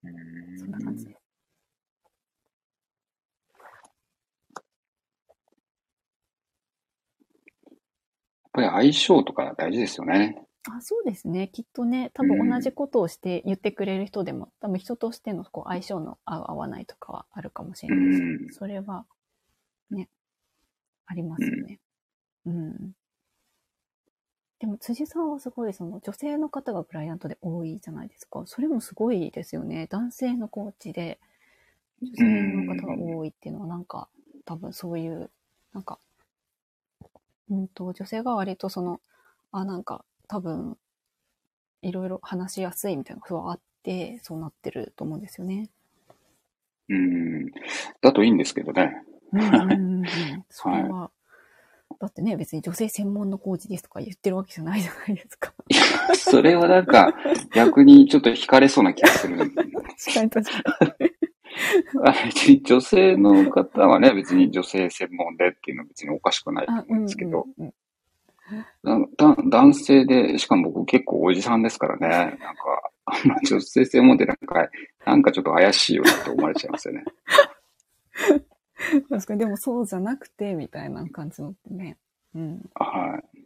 [0.04, 0.58] うん。
[0.58, 1.29] そんな感じです。
[8.62, 10.46] ぱり相性とか大事ですよね。
[10.70, 11.48] あそうですね。
[11.48, 19.06] きっとね、多分同じことをして言ってくれる人でも、多分人としてのこう相性の合う合わないとかはあるかもしれないし、うんそれは
[19.90, 20.10] ね、
[21.06, 21.80] ありますよね。
[22.46, 22.92] うん。
[24.60, 28.44] でも辻さんはすごいその女性の方がクライアントで多いじゃないですか。
[28.46, 29.88] それもすごいですよね。
[29.90, 31.20] 男性のコーチで
[32.02, 32.24] 女性
[32.66, 34.10] の方が多いっていうのはなんか
[34.50, 35.30] 多分そういう、
[35.74, 36.00] なんか、
[37.50, 39.02] うんと、女性が割とその、
[39.52, 40.78] あ、なんか多分
[41.82, 45.70] いろいろ話しやすいみたいなことがあって、そうなってると思うんですよね。
[46.90, 47.46] うん。
[48.02, 49.04] だといいんですけどね。
[49.32, 50.06] うんうんうんうん。
[50.50, 51.12] それは、
[52.00, 55.54] だってね、別に女性専門のコーチですとか言ってるわけじゃないじゃないですか。
[56.16, 57.14] それはなんか、
[57.54, 59.38] 逆にちょっと惹かれそうな気がする。
[60.00, 60.86] 確かに確かあ
[62.26, 67.74] 別に女性の方はね、別に女性専門でっていうのは別におかしくないと思うんうんですけど、うんうん。
[68.84, 72.40] だだ男性で、しかも僕結構おじさんですからね、なんか、
[73.06, 74.70] あんま女性専門でなんか、
[75.06, 77.04] なんかちょっと怪しいよなって思われちゃいますよね。
[79.10, 81.98] 確かに、でもそうじゃなくて、みたいな感じのってね。
[82.36, 82.70] うん。
[82.76, 83.46] はい。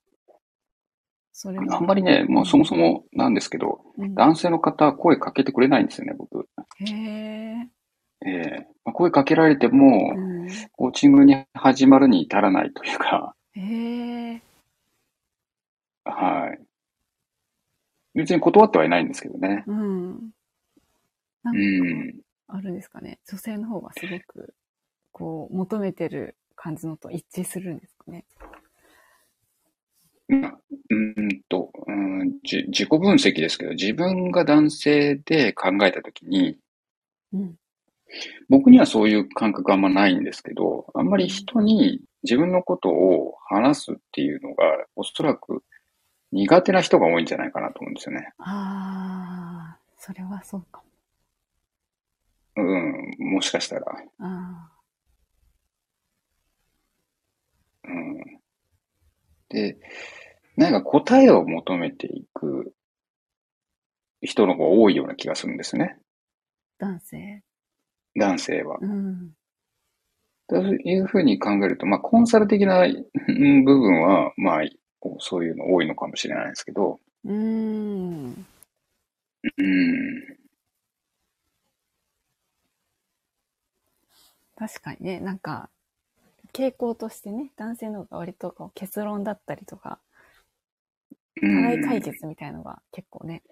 [1.32, 1.78] それは。
[1.78, 6.48] あんまりね、もうそもそもなんですけど、うん、男性の方は声かけてくれないんですよね、僕。
[6.80, 7.70] へえ。
[8.26, 10.48] ええまあ声かけられてもう、ん。
[10.74, 14.42] コーチングに始まるに至らないというか、へえ。
[16.06, 16.60] はい。
[18.16, 19.64] 別に断ってはいないんですけどね。
[19.68, 20.32] うん。
[21.44, 21.60] なんう
[22.48, 22.58] か、ん。
[22.58, 23.20] あるんですかね。
[23.28, 24.54] 女性の方がすごく、
[25.12, 28.26] こう、求めてる感じのと一致するんですかね。
[30.28, 30.60] まあ
[30.90, 36.58] うーんと、うん、じ自己分析ですけど、自分が男性で考えたときに、
[37.34, 37.56] うん。
[38.50, 44.64] 僕にはそういう感覚あんまないんですけど、あんまり人に自分のことを話すっていうのが、
[44.96, 45.64] おそらく
[46.32, 48.30] 苦手な人が多いんじゃないかなと思うんですよね。
[48.40, 50.84] ああ、それはそうかも。
[52.56, 53.86] うん、もしかしたら。
[54.20, 54.70] あ
[57.86, 58.40] うん。
[59.50, 59.78] で、
[60.56, 62.74] なんか答えを求めていく
[64.22, 65.98] 人の方が多いような気がするんですね。
[66.80, 67.44] あ、男性？
[68.16, 68.78] 男性は。
[68.82, 69.32] うん。
[70.48, 74.62] というふうに考えると、まあ、コンサル的なうん部分は、まあ、
[75.20, 78.46] そういうの多いのかもしれないですけど、うーん。
[79.58, 80.38] うん、
[84.56, 85.70] 確かにね、なんか、
[86.54, 90.00] 傾向としてね、男性の方が割とこう結論だったりとか、
[91.42, 93.44] う課題解ん、決みたいのが結構ね、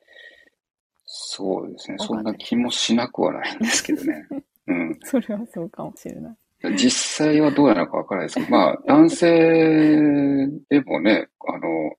[1.06, 1.98] そうですね。
[2.00, 4.28] そんな気もしなくはないんですけどね。
[4.68, 5.00] うん。
[5.04, 6.38] それはそうかもしれない。
[6.76, 6.92] 実
[7.26, 11.96] 際はどうなのかわからないですけど、まあ、男性でもね、あの、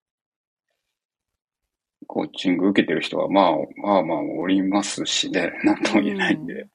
[2.06, 3.52] コーチング受けてる人は、まあ、
[3.82, 6.68] まあまあ、おりますしね、 なんとも言えないんで。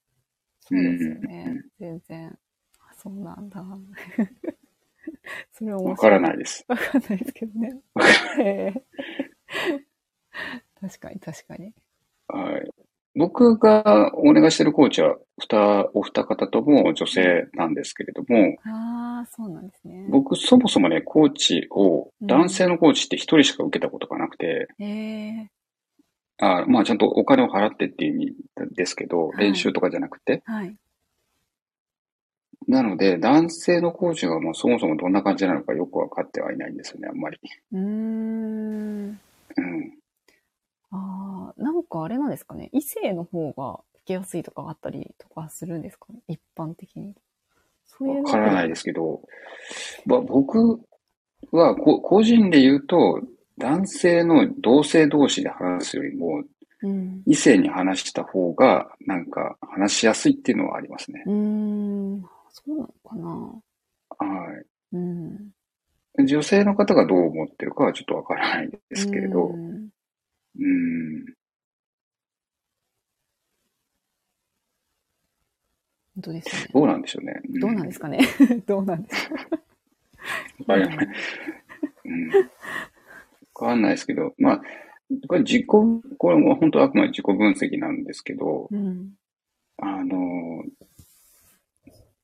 [0.59, 1.63] そうですよね。
[1.79, 2.37] 全然。
[2.79, 3.63] あ、そうなんだ。
[5.53, 5.89] それは面白い。
[5.91, 6.65] わからないです。
[6.67, 7.81] わかんないですけどね。
[10.81, 11.73] 確かに確かに。
[12.27, 12.86] はい。
[13.17, 20.05] 僕がお願いしてるコーチは、ふた、お二方とも女性なんですけれども、ああ、そうなんですね。
[20.09, 25.49] 僕そもそもね、コーチを、男性のコーチって一人しか受けたことがなくて、へえ
[26.39, 28.35] あまあちゃんとお金を払ってっていう意味
[28.75, 30.43] ですけど、はい練習とかじゃなくて。
[30.45, 30.75] はい。
[32.67, 37.39] なので、男性のコーチがもうそもそもどんな感じなのかよくわかってはいないんですよね、あんまり。
[37.71, 39.19] うーん。
[39.57, 39.96] うん。
[40.91, 42.69] ああ、なんかあれなんですかね。
[42.71, 46.19] 異性の方が受けやすいとかあったりとかするんですかね。
[46.27, 47.15] 一般的に。
[47.85, 49.21] そういうわからないですけど、
[50.05, 50.79] まあ、僕
[51.51, 53.21] はこ個人で言うと、
[53.57, 56.43] 男性の同性同士で話すよりも、
[56.83, 57.23] うん。
[57.25, 61.23] 異性に話した方が、なんか話しやすいっていうのはありますね。
[61.25, 62.21] うーん。
[62.49, 63.61] そうなのかな。
[64.19, 64.63] は
[64.93, 65.53] うん。
[66.19, 66.25] い。
[66.25, 69.89] 女性の方がどう思ってるかはちょっとわからないですけれど、うん
[70.59, 71.25] うん。
[76.15, 76.69] 本当ですね。
[76.73, 77.41] どうなんでしょうね。
[77.61, 78.19] どうなんですかね。
[78.65, 79.35] どうなんですか。
[80.67, 81.07] わかんない。
[82.05, 82.29] うん。
[82.29, 82.33] わ
[83.53, 84.61] かんないですけど、まあ、
[85.27, 86.01] これ自己、こ
[86.31, 89.13] れも本当あくまで自己分析なんですけど、うん。
[89.77, 90.63] あの、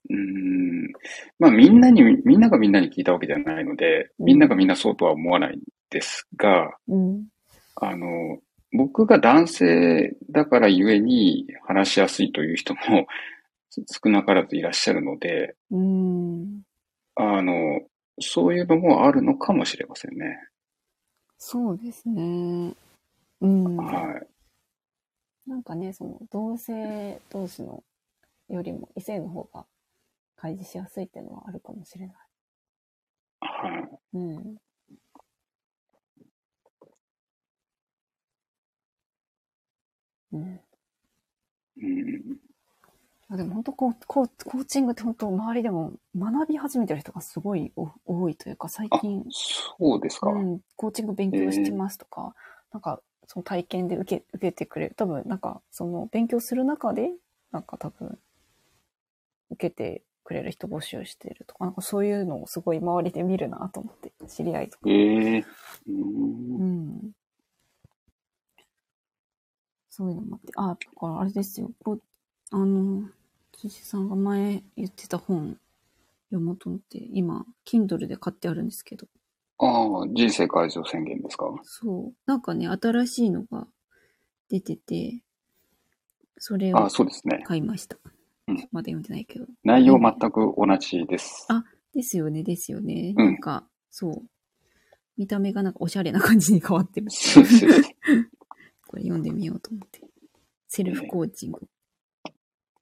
[0.09, 0.91] うーん、
[1.39, 7.27] まあみんなに、みんながみんなに聞いたわけじゃないので、みんながみんなそうとは思わないんですが、うん。
[7.83, 8.39] あの、
[8.71, 13.07] 僕が男性だからゆえに話しやすいという人も
[13.69, 16.63] 少なからずいらっしゃるので、うん。
[17.15, 17.81] あの、
[18.19, 20.39] そういうのもあるのかもしれませんね。
[21.37, 22.73] そうですね。
[23.41, 23.77] うん。
[23.77, 24.21] は
[25.45, 25.49] い。
[25.49, 27.83] なんかね、その同性同士の
[28.49, 29.65] よりも異性の方が
[30.35, 32.15] 開示しやすいっていうのはあるかもしれない。
[33.41, 33.99] はい。
[34.13, 34.57] うん。
[40.33, 40.59] うん。
[41.77, 42.37] うん。
[43.29, 50.29] あでも本当こうコー、コーチングって本当周りでも学び始めてる人がすごいお多いというか、最あ近、そうですか。
[50.29, 52.35] うん、コーチング勉強してますとか、
[52.71, 54.95] なんかその体験で受け受けてくれる。
[54.95, 57.11] 多分なんかその勉強する中で、
[57.51, 58.19] なんか多分
[59.51, 64.89] 受けてくれる人募集してるとか、なんかそういうのをすごい周りで見るなと思って、知り合いとか。
[64.89, 65.45] ええう。
[65.87, 67.11] うんん。
[69.95, 71.71] そういうのもあって、あ、だからあれですよ。
[71.83, 72.01] こう、
[72.49, 73.03] あの、
[73.51, 75.59] 辻さんが前言ってた本
[76.31, 79.05] 読もうと思って、今、Kindle で買ってあるんですけど、
[79.59, 81.45] ああ、人生改造宣言ですか？
[81.61, 82.13] そう。
[82.25, 83.67] なんかね、新しいのが
[84.49, 85.21] 出てて、
[86.39, 87.43] それをあそうですね。
[87.45, 87.97] 買いました。
[88.47, 89.45] うんまだ読んでないけど。
[89.63, 91.45] 内容全く同じです。
[91.49, 91.63] あ
[91.93, 93.13] ですよね、ですよね。
[93.15, 94.23] うんなんか、そう。
[95.17, 97.05] 見た目がなんかおしゃれな感じに変わってる。
[97.11, 97.65] そうです。
[98.93, 100.01] これ読んでみようと思って。
[100.67, 101.61] セルフコーチング。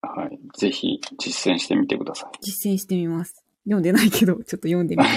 [0.02, 0.38] はい。
[0.60, 2.38] ぜひ実践してみてください。
[2.42, 3.46] 実践してみます。
[3.64, 5.10] 読んでないけど、ちょっと読んでみて。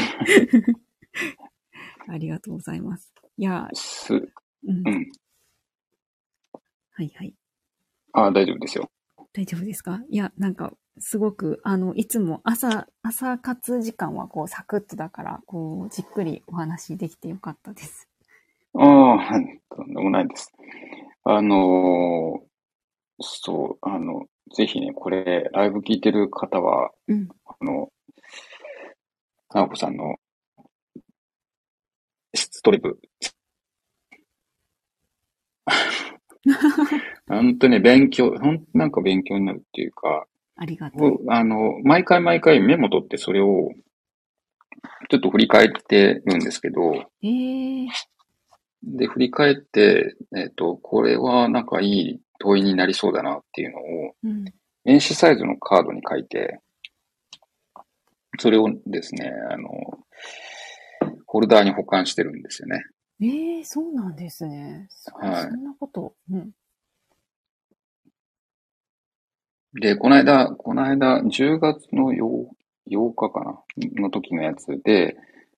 [2.07, 3.13] ありがとうございます。
[3.37, 4.19] いや、す、う
[4.73, 4.87] ん。
[4.87, 5.11] うん。
[6.93, 7.35] はいはい。
[8.13, 8.89] あ大丈夫ですよ。
[9.33, 10.01] 大丈夫ですか？
[10.09, 18.09] いや、なんか、すごく、あの、いつも朝、朝活時間はこう、サクッとだから、こう、じっくりお話できてよかったです。
[18.77, 20.53] ああ、とんでもないです。
[21.25, 22.55] あのー
[23.21, 27.29] そう、あの、ぜひね、これ、ライブ聞いてる方は、うん。
[27.47, 27.89] あの、
[29.55, 30.17] なおこさんの、
[32.35, 32.99] ストリブ。
[37.29, 41.11] 本当に勉強、ほんなんか勉強になるっていうか、ありがとう。
[41.19, 43.71] 僕あの、毎回毎回メモ取ってそれを、
[45.09, 47.89] ちょっと振り返ってるんですけど、えー、
[48.87, 53.83] で、振り返って、えっと、これはなんかいい問いになりそうだなっていうのを、
[54.25, 54.45] うん。
[54.85, 56.61] 名刺サイズのカードに書いて、
[58.39, 59.71] それをですね、あの、
[61.27, 62.85] ホルダーに保管してるんですよね。
[63.21, 64.87] えー、そうなんですね。
[64.91, 66.15] そはいそんなこと。
[66.31, 66.51] うん。
[69.81, 72.21] で、この間、この間、10月の 8,
[72.91, 73.63] 8日かな
[74.01, 75.17] の時のやつで、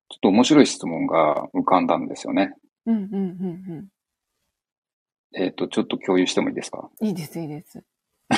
[0.08, 2.54] ちょっと面白い質問が浮かんだんですよね。
[2.86, 3.16] うんうんう
[3.74, 3.88] ん
[5.34, 6.88] えっと、ちょっと共有してもいいですか？
[7.00, 7.08] うん。
[7.08, 7.82] いいです、いいです。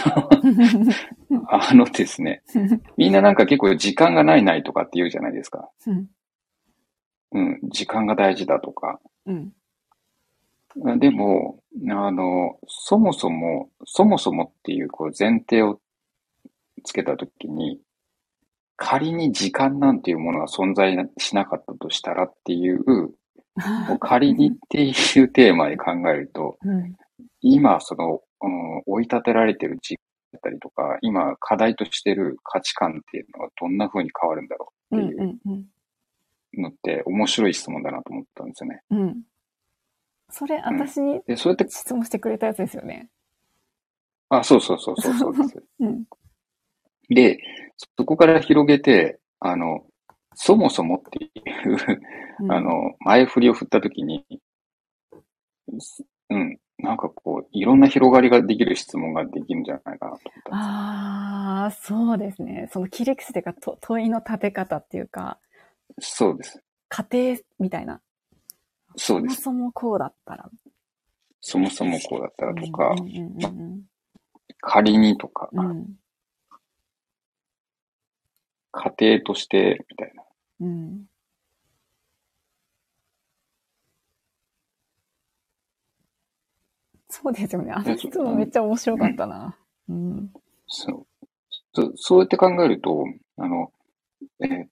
[1.48, 2.42] あのですね、
[2.96, 5.70] みんななんか結構時間がないないとかって言うじゃないですか。
[5.86, 6.10] うん。
[7.32, 9.00] うん、時間が大事だとか。
[9.26, 9.52] うん。
[10.98, 15.80] でも、あの、そもそも、そもそもっていうこう前提を
[16.84, 17.80] つけたときに、
[18.76, 23.14] 仮に時間なんていうものが存在しなかったとしたらっていう
[24.00, 24.90] 仮にってい
[25.20, 26.94] うテーマで考えると、うん。
[27.40, 30.00] 今そのうん追い立てられてる時期
[30.32, 35.64] だったりとか、今課題としてる価値観っていうのがどんな風に変わるんだろうっていううんうん
[36.56, 38.82] のって面白い質問だなと思ったんですよね。
[38.90, 39.00] うん。
[39.00, 39.22] うん。
[40.30, 43.08] それ、私にで、そうやって、質問してくれたやつですよね。
[44.28, 45.64] あ、そうそうそうそうそうです。
[45.80, 46.04] うん。
[47.08, 47.38] で、
[47.96, 49.86] そこから広げて、あの、
[50.40, 52.00] そもそもっていう、
[52.40, 54.24] うんあ、の、前振りを振ったときに、
[56.30, 60.54] うん、なんかこう、いろんな広がりができる質問ができるんじゃないかなと思った。
[60.54, 62.68] ああ、そうですね。
[62.72, 65.40] その切り口というか、と問いの立て方っていうか、
[65.98, 66.62] そうです。
[66.88, 68.00] 過程みたいな。
[68.96, 69.42] そうです。
[69.42, 70.48] そもそもこうだったら。
[71.40, 72.94] そもそもこうだったらとか
[74.60, 75.70] 仮にとか、うん。
[75.70, 75.86] うん
[78.70, 80.22] 家庭として、みたいな。
[80.60, 81.06] うん。
[87.10, 87.72] そうですよね。
[87.72, 89.56] あの質問めっちゃ面白かったな。
[89.88, 90.30] うん。
[90.68, 91.06] そう。
[91.74, 93.06] そそうやって考えると、
[93.38, 93.72] あの、
[94.42, 94.66] えー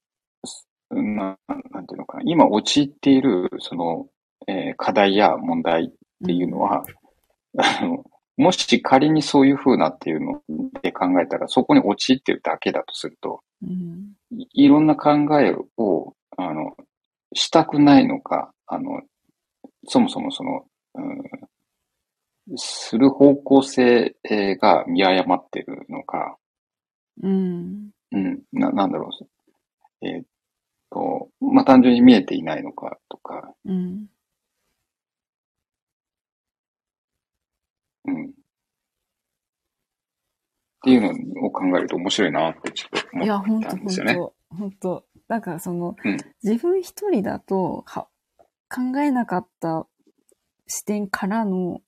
[0.45, 1.37] すな、
[1.71, 2.23] なんていうのかな。
[2.25, 4.07] 今陥っている、その、
[4.47, 5.89] えー課題や問題っ
[6.25, 6.83] ていうのは、
[7.57, 8.05] あの、
[8.37, 10.41] もし仮にそういう風なっていうの
[10.81, 14.13] で考えたら、そこに陥ってるだけだとすると、うん。
[14.31, 15.11] いいろんな考
[15.41, 16.75] えを、あの、
[17.33, 19.01] したくないのか、あの、
[19.87, 20.65] そもそもその、
[20.95, 21.01] う
[22.53, 26.37] ん、する方向性えーが見誤ってるのか、
[27.23, 27.89] うん。
[28.11, 29.09] うん、な、なんだろ
[30.01, 30.07] う。
[30.07, 30.25] えーっ
[30.91, 34.07] と、まあ、単純に見えていないのかとか、うん。
[38.07, 38.25] うん。
[38.27, 38.29] っ
[40.83, 44.13] ていうのを考えると面白いなってちょっと思いや、本った当んですよね。
[44.13, 48.07] 本当本当なんかその、うん自分一人だとは
[48.69, 49.87] 考えなかった
[50.67, 51.81] 視点からの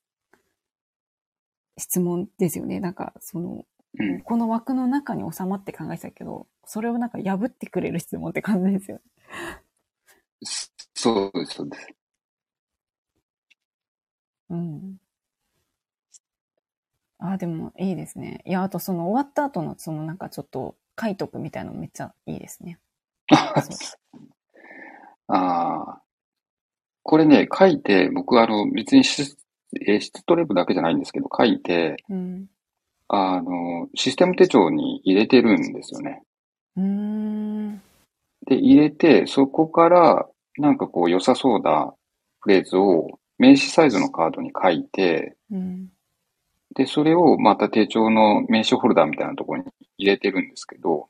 [1.78, 2.80] 質問ですよね。
[2.80, 3.64] なんかその、
[3.98, 4.20] うん。
[4.22, 9.02] この枠の中に収まって考えてたけど、それをなんか破ってくれる質問って感じですよね。
[10.42, 11.88] そそうです、そうです。
[14.50, 14.99] うん。
[17.20, 18.42] ああ、でもいいですね。
[18.46, 22.78] いや、あとその終わった後のそのなんかちょっと書いとくみたいなのめっちゃいいですね。
[25.28, 26.02] ああ。
[27.02, 29.36] これね、書いて、僕あの、別にシス、
[29.86, 32.48] えーシストレブだけじゃないんですけど、書いて、うん。
[33.08, 36.22] あの、システム手帳に入れてるんですよね。
[36.76, 37.82] うーん。
[38.46, 41.94] で、入れて、そこから、なんかこう良さそうな
[42.40, 45.88] フレーズを名刺サイズのカードに書いて、うん。
[46.74, 51.08] で、それをまた手帳の名刺ホルダーみたいなところに入れてるんですけど。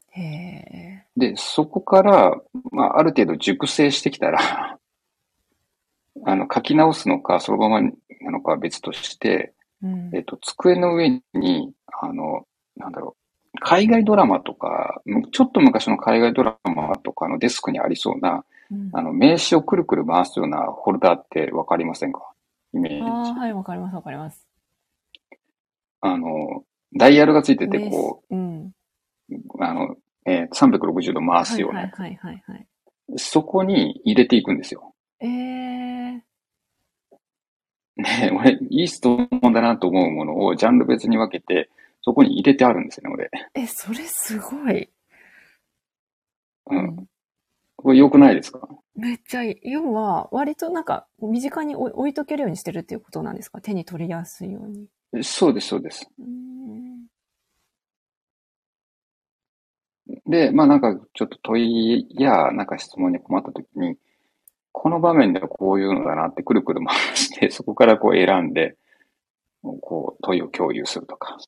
[1.16, 2.40] で、そこから、
[2.72, 4.38] まあ、ある程度熟成してきたら、
[6.24, 7.90] あの、書き直すのか、そのままな
[8.30, 12.46] のかは別として、うんえっと、机の上に、あの、
[12.76, 13.16] なんだろ
[13.54, 15.00] う、海外ドラマとか、
[15.32, 22.30] ちょっと昔の海外ドラマとかのデスクにありそうな、うんあの、名刺をくるくる回すようなホルダーってわかりませんか？
[22.72, 23.02] イメージ。
[23.02, 24.49] ああ、はい、わかります、わかります。
[26.00, 26.64] あの、
[26.96, 28.72] ダイヤルがついてて、こうん。
[29.30, 29.96] う、あの、
[30.26, 32.66] えー360度回すはいような、はいはいはいはい。
[33.16, 34.94] そこに入れていくんですよ。
[35.20, 36.22] え え
[37.96, 41.70] ね、俺、いい質問だなと思うものをジャンル別に分けて、
[42.02, 43.30] そこに入れてあるんですよね、俺。
[43.54, 44.88] え、それすごい。
[46.70, 47.06] うん。
[47.76, 48.68] これ良くないですか？
[48.94, 49.70] めっちゃいい。
[49.70, 53.60] 要は、割となんか、身近に置い置いとけるようにしてるっていうことなんですか？
[53.60, 54.86] 手に取りやすいように。
[55.22, 56.08] そうです、そうです。
[56.18, 57.10] うーん。
[60.26, 63.96] で、まあなんかちょっと問いやなんか質問に困った時に、
[64.72, 68.76] この場面ではこういうのだなってくるくる回して、 そこからこう選んで、
[69.82, 71.38] こう問いを共有するとか。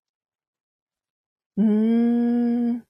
[1.57, 1.65] うー
[2.79, 2.83] ん。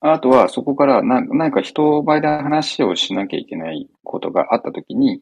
[0.00, 5.20] あとはそこからな何か人前で話をしなきゃいけないことがあった時に、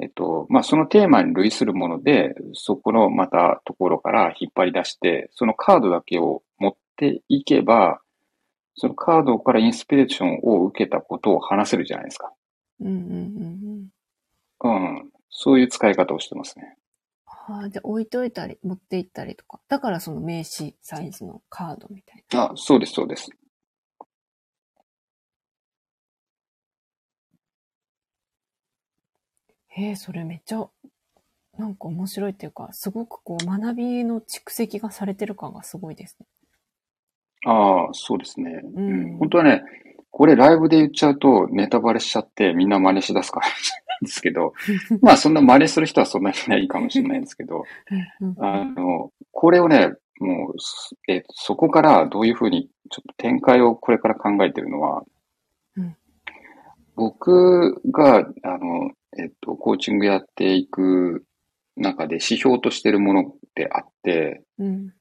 [0.00, 8.00] えっと、まあそのテーマに類するもので、そこのまたところから引っ張り出して、そのカードだけを持っていけば、
[8.76, 12.32] そのカードからインスピレーションを受けたことを話せるじゃないですか。
[12.80, 12.92] うんうん
[14.62, 14.96] うんうん。
[14.96, 15.10] うん。
[15.30, 16.76] そういう使い方をしてますね。
[17.26, 19.58] はあ、じゃあ置いといたり、持って行ったりとか。
[19.68, 22.52] だからその名刺サイズのカードみたいな。
[22.52, 23.30] あ、そうです、そうです。
[29.78, 30.66] へえ、それめっちゃ、
[31.56, 36.26] なんか面白いっていうか、すごくこう学びの蓄積がされてる感がすごいですね。
[37.46, 38.60] ああ、そうですね。
[38.74, 39.62] うん本当はね、
[40.10, 43.46] これライブで言っちゃうとネタバレしちゃってみんな真似しだすから
[44.02, 44.52] ですけど、
[45.00, 47.62] まあそんな真似する人はそんなにいないかもしれないんですけど、
[48.20, 55.04] うんあの、これをね、もう、すえーそこからどういうふうにちょっと展開をこれから考えてるのは、
[55.76, 55.96] うん
[56.96, 61.24] 僕が、あの、えっと、コーチングやっていく
[61.76, 63.24] 中で指標としてるものっ
[63.54, 64.92] てあって、うん。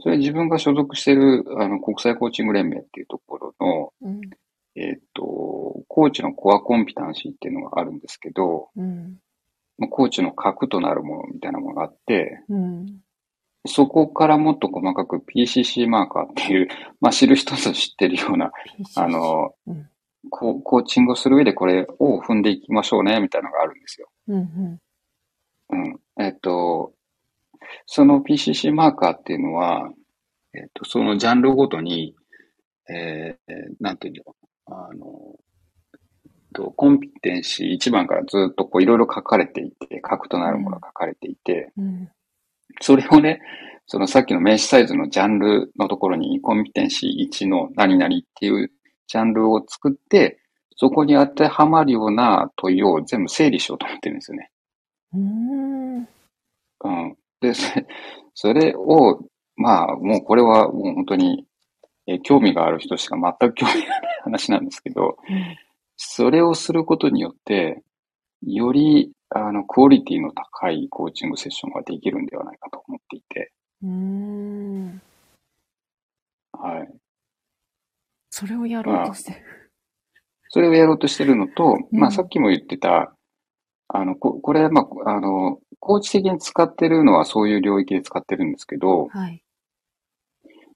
[0.00, 4.20] それ自分が所属してる、あの、国際コーチング連盟っていうところの、うん。
[4.76, 5.22] えっと、
[5.88, 9.18] コーチのコアコンピタンシーっていうのがあるんですけど、うん。
[9.76, 12.86] まあコーチの核となるものみたいなものがあって、うん。
[13.66, 16.68] そこからもっと細かく PCC マーカーっていう、
[17.00, 18.52] まあ知る人ぞ知ってるような、
[18.94, 19.88] あの、うん
[20.28, 24.08] ココーチングをする上でこれを踏んでいきましょうね、みたいなのがあるんですよ。
[24.28, 24.80] うん
[25.70, 26.00] うん。
[26.18, 26.92] えっと、
[27.86, 29.90] その PCC マーカーっていうのは、
[30.54, 32.14] えっと、そのジャンルごとに、
[32.88, 34.34] えー、なんていうの、
[34.66, 35.06] あの、
[36.54, 42.08] とコンピテンシー1番からずっとこういろいろ書かれていて、核となるものが書かれていて、うん
[42.80, 43.40] それをね、
[43.86, 48.70] そのさっきの名詞サイズのジャンルのところにコンピテンシー1の何々っていう
[49.08, 50.38] ジャンルを作って、
[50.76, 54.50] そこに当てはまるような問いを全部整理しようと思ってるんですよね。
[55.12, 57.16] うんうん。
[57.40, 57.52] で、
[58.34, 59.18] それを、
[59.56, 61.44] まあ、もうこれはもう本当に、
[62.06, 65.18] えー興味がある人しか全く興味がない話なんですけど、
[65.96, 67.82] それをすることによって、
[68.42, 73.52] より、あの、クオリティの高いコーチングセッションができるんではないかと思っていて、
[73.82, 75.02] うん
[76.52, 77.07] はい。
[78.38, 79.38] それをやろうとしてる。
[80.50, 83.12] それをやろうとしてるのと、うんまあさっきも言ってた、
[83.88, 89.42] あの、ここれ、まあ、あの、コーチ的に使ってるのはそういう領域で使ってるんですけど、はい。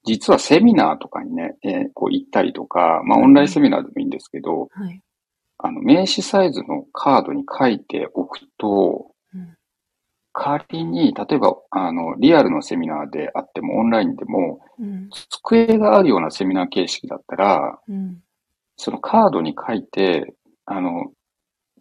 [0.05, 5.01] 実はセミナーとかにね、えーこう行ったりとか、まあオンラインセミナーでもいいんですけど、はい。
[5.59, 9.12] あの、名刺サイズのカードに書いておくと、うん
[10.33, 18.23] 仮に、例えば、あの、リアルのセミナーであっても、オンラインでも、うん机があるようなセミナー形式だったら、うん
[18.77, 20.35] そのカードに書いて、
[20.65, 21.13] あの、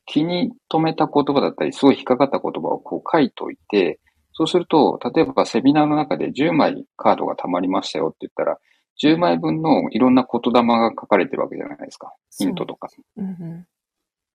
[0.05, 3.99] 気に留めた言葉だったり、すごい引っかかった言葉をこう書いておいて、
[4.33, 8.57] そうすると、例えばセミナーの中で10枚カードが溜まりましたよって言ったら、
[9.01, 12.13] 10枚分のいろんな言霊が書かれてるわけじゃないですか。
[12.37, 12.89] ヒントとか。
[13.17, 13.65] うん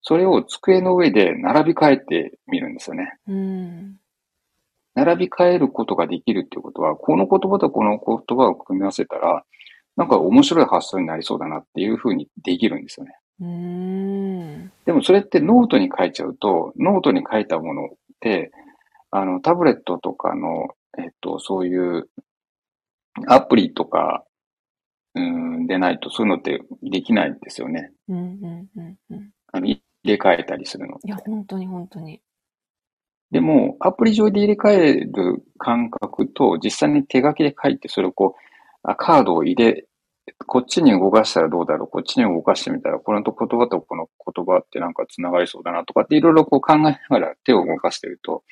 [0.05, 3.13] それを机の上で並び替えてみるんですよね。
[3.25, 3.97] うんうん
[4.95, 9.43] 並び替えることができるっていうことは、この言葉とこの言葉を組み合わせたら、
[9.95, 13.15] なんか面白い発想になりそうだなっていうふうにできるんですよね。
[13.41, 17.87] うんでもそれってノートに書いちゃうと、ノートに書いたものっ
[18.19, 18.51] て、
[19.11, 20.67] あの、タブレットとかの、
[20.97, 22.09] えっと、そういう
[23.27, 24.23] アプリとか、
[25.15, 27.91] うん、でないとそういうのってできないんですよね。
[28.09, 30.97] うんうんうんうんあの、入れ替えたりするの。
[31.03, 32.21] いや、本当に本当に。
[33.33, 38.35] でも、アプリ上で入れ替える感覚と、実際に手書きで書いて、それをこ
[38.83, 39.87] う、カードを入れ、
[40.45, 48.43] こっちに動かしたらどうだろう、こっちに動かしてみたら、この言葉とこの言葉ってなんか繋がりそうだなとかっていろいろこう考えながら手を動かしてると、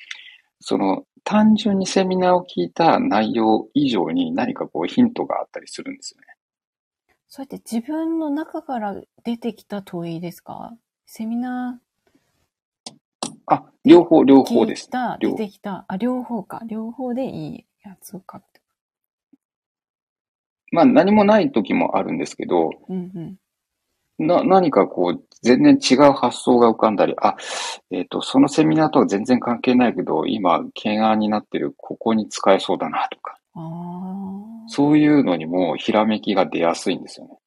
[0.60, 6.26] その単純にセミナーを聞いた内容以上に何かこうヒントがあったりするんですよね。
[7.28, 10.72] そうやって自分の中から出てきた問いですか？
[11.06, 11.80] セミナ
[13.52, 14.88] あ、両方、両方です。
[15.20, 16.62] 出てきた、あ、両方か。
[16.66, 18.42] 両方でいいやつを書く。
[20.72, 24.26] まあ何もない時もあるんですけど、うんうん。
[24.26, 27.36] な、何かこう、全然違う発想が浮かんだり、あ、
[27.90, 33.38] えっ、と、そのセミナーとは全然関係ないけど、今、懸案になってる、ここに使えそうだなとか。
[34.68, 37.38] そういうのにも、ひらめきが出やすいんですよね。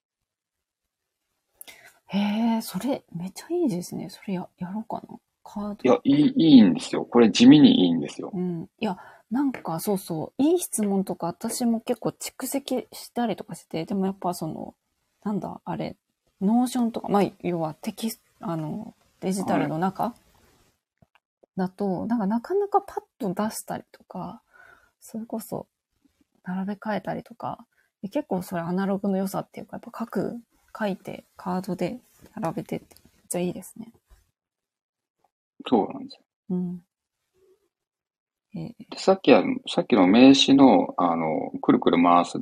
[2.08, 4.10] へえ、それ、めっちゃいいですね。
[4.10, 5.18] それや、やろうかな。
[5.46, 5.78] カード。
[5.84, 7.06] いや、いい、いいんですよ。
[7.06, 8.32] これ地味にいいんですよ。
[8.34, 8.64] うん。
[8.80, 8.98] いや、
[9.32, 14.76] なんかそうそう、いい質問とか私も結構蓄積したりとかして、でもやっぱその、
[15.24, 15.96] なんだ、あれ、
[16.42, 20.14] Notion とか、まあ、要はテキスあの、デジタルの中、
[21.56, 24.42] だと、なんかなかなかパッと出したりとか、
[25.00, 25.68] それこそ、
[26.44, 27.66] 並べ替えたりとか、
[28.02, 30.38] で結構それアナログの良さっていうか、やっぱ書く、
[30.78, 32.00] 書いて、カードで
[32.36, 33.92] 並べてって、めっちゃいいですね。
[35.68, 36.22] そうなんですよ。
[36.50, 36.82] うん。
[38.56, 42.40] えーでさっきは、さっきの名刺の、あの、くるくる回す、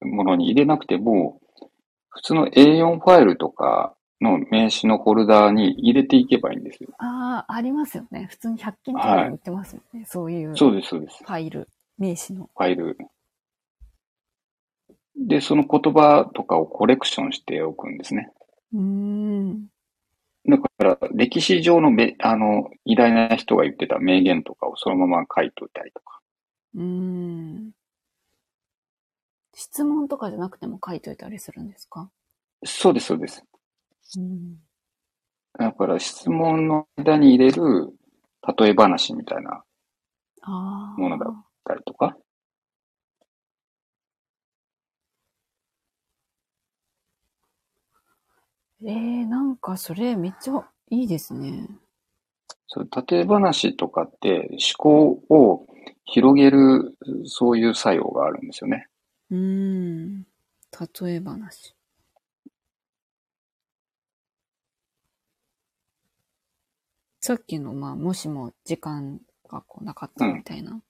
[0.00, 1.40] ものに入れなくても、
[2.08, 6.90] 普通の A4 ファイルとかの名詞のフォルダーに入れていけばいいんですよ。
[6.98, 8.26] ああ、ありますよね。
[8.30, 10.06] 普通に100均とかで売ってますもんね。
[10.06, 11.22] そういうフそうです、そうです。
[11.24, 11.68] ァイル、
[11.98, 12.48] 名詞の。
[12.56, 12.96] ファイル。
[15.18, 18.30] で、その言葉とかをコレクションしておくんですね。
[18.72, 19.66] うーん。
[20.48, 26.20] だから、歴史上のめ、あの、偉大な人が言ってた名言とかをそのまま書いといたりとか。
[26.74, 27.72] うーん。
[29.54, 32.10] 質問とかじゃなくても書いといたりするんですか？
[32.64, 33.44] そうです、そうです。
[34.18, 34.56] うん。
[35.58, 37.92] だから、質問の間に入れる
[38.58, 39.62] 例え話みたいな。
[40.96, 42.16] ものだったりとか。
[48.86, 51.68] えー、なんかそれめっちゃいいですね。
[52.68, 55.66] そう、例え話とかって思考を
[56.04, 58.86] 広げる、そういう作用があるんですよね。
[59.30, 60.22] うーん。
[61.02, 61.74] 例え話。
[67.20, 70.80] さっきの、まあ、もしも時間がこうなかったみたいな、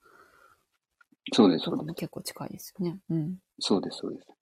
[1.32, 1.86] そうです、そうです。
[1.86, 2.98] も結構近いですよね。
[3.08, 3.38] うん。
[3.58, 4.35] そうです、そうです。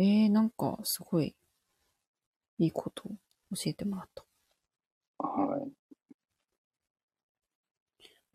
[0.00, 1.34] えー、なんかすごい
[2.58, 3.12] いいことを
[3.54, 4.24] 教えてもらった。
[5.18, 5.70] はい。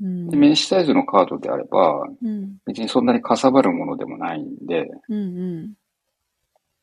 [0.01, 0.29] うん。
[0.29, 2.57] で、名刺サイズのカードであれば、うん。
[2.65, 5.15] 別にそんなにかさばるものでもないんで、うんう
[5.57, 5.73] ん。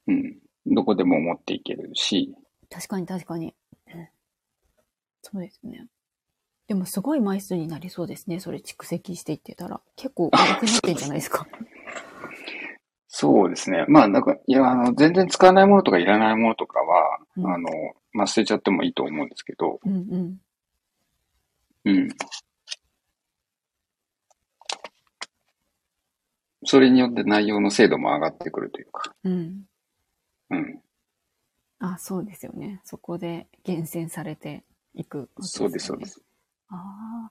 [0.08, 0.38] うん。
[0.66, 2.34] どこでも持っていけるし、
[2.68, 3.54] 確かに確かに。
[3.94, 4.08] うん
[5.24, 5.86] そうですね。
[6.66, 8.40] でもすごい枚数になりそうですね。
[8.40, 9.80] それ蓄積していってたら。
[9.94, 11.46] 結構軽くなってんじゃないですか。
[13.14, 13.84] そうですね。
[13.88, 17.68] まあ、なんか、いや、あの、全然使わないものとかいらないものとかは、うんあの、
[18.14, 20.40] まあ、捨てちゃってもいいと思うんですけど、うんうん。
[21.84, 22.08] うん。
[26.64, 29.64] それによって内容の精度も上がってくるというか、うん。
[30.48, 30.80] うん。
[31.80, 32.80] あ、そうですよね。
[32.82, 34.64] そこで厳選されて
[34.94, 36.18] いくわけそうです、そうです。
[36.70, 37.30] あ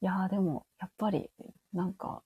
[0.00, 1.30] いやーでも、やっぱり、
[1.72, 2.22] なんか、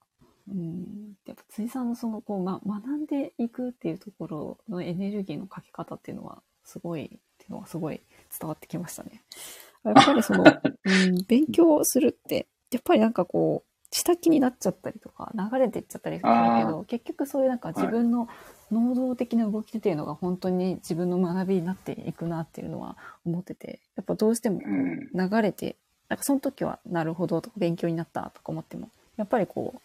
[0.50, 7.08] うん、やっぱ辻さんのその、こう、ま、学んでいくっていうところのエネルギーのかけ方っていうのは、すごい、っ
[7.38, 8.00] ていうのはすごい
[8.38, 9.22] 伝わってきましたね。
[9.84, 18.28] やっぱりその、うん、勉強するって、やっぱりなんかこう、下気になっちゃったりとか、流れていっちゃったりするけど、結局そういうなんか自分の
[18.70, 25.76] 能動的な動きっていうのが本当に自分の学びになっていくなっていうのは思ってて、やっぱどうしても流れて、
[26.08, 29.80] なんかその時はなるほどとか勉強になったとか思っても、やっぱりこう、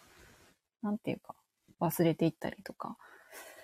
[0.85, 1.33] なんていうか、
[1.79, 2.95] 忘れていったりとか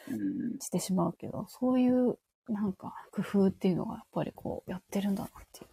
[0.10, 0.60] うん。
[0.60, 2.18] してしまうけど、そういう
[2.49, 5.68] なんか工夫っていうのがやっぱりこうやってるんだなっていう、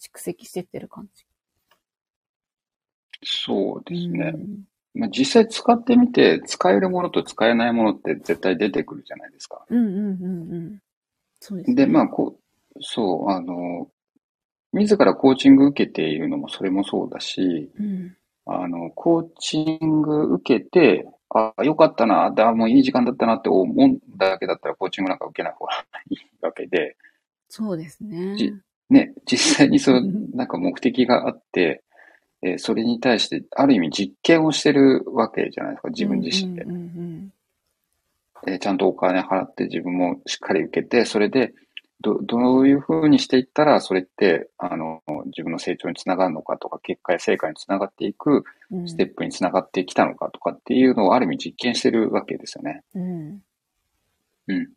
[0.00, 1.26] 蓄積してってる感じ。
[3.22, 4.32] そうですね。
[4.34, 9.64] うんまあ、実際使ってみて、使えるものと使えないものって絶対出てくるじゃないですか。
[9.68, 10.78] うんうんうんうん。
[11.38, 11.76] そうですね。
[11.76, 12.36] で、まあ、こ
[12.74, 13.88] う、そう、あの、
[14.72, 18.16] 自らコーチング受けているのもそれもそうだし、うん。
[18.46, 25.72] あの、コーチング受けて、あ、よかったな、だ、もういい時間だったなって思うだけだったらコーチングなんか受けない方が
[26.10, 26.96] いいわけで、
[27.48, 28.36] そうですね。
[28.36, 28.52] じ
[28.88, 31.82] ね、実際にそのうん、なんか目的があって、
[32.42, 36.70] えーそれに対して、ある意味実験をしてるわけじゃないですか、自分自身でうん。
[36.70, 37.32] うんうん
[38.46, 41.52] えーちゃんとお金払って自分もしっかり受けて、それで、
[42.00, 48.88] ど、どういうふうにしていったら、それって、あの、自分の成長につながるのかとか、結果や成果につながっていくうん。
[48.88, 52.82] ステップにつながってきたのかとかっていうのをある意味実験してるわけですよね。
[52.94, 53.42] うん。
[54.48, 54.68] うん。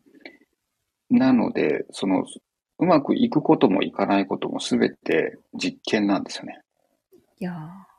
[1.09, 2.25] なので、その、
[2.79, 6.59] うまくいくこともいかないこともすべて実験なんですよね。
[7.39, 7.93] いやー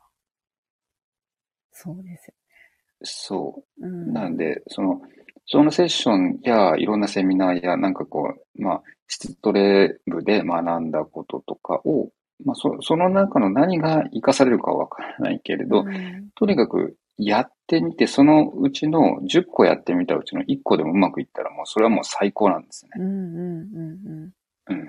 [1.71, 2.33] そうですよ。
[3.03, 3.87] そうう。
[3.87, 4.13] ん。
[4.13, 5.01] なんで、その、
[5.45, 12.09] そのセッションやいろんなセミナーやなんかこう、まあ、質トレ部で学んだこととかを、
[12.43, 22.91] まあ、そその中の何が活かされるかはわからないけれど、うんとにかくやってみて、そのうちの10個やってみたうちの1個でもうまくいったらもうそれはもう最高なんですね。
[22.97, 24.31] うんうんうん
[24.67, 24.73] うん。
[24.73, 24.75] うん。
[24.75, 24.85] 確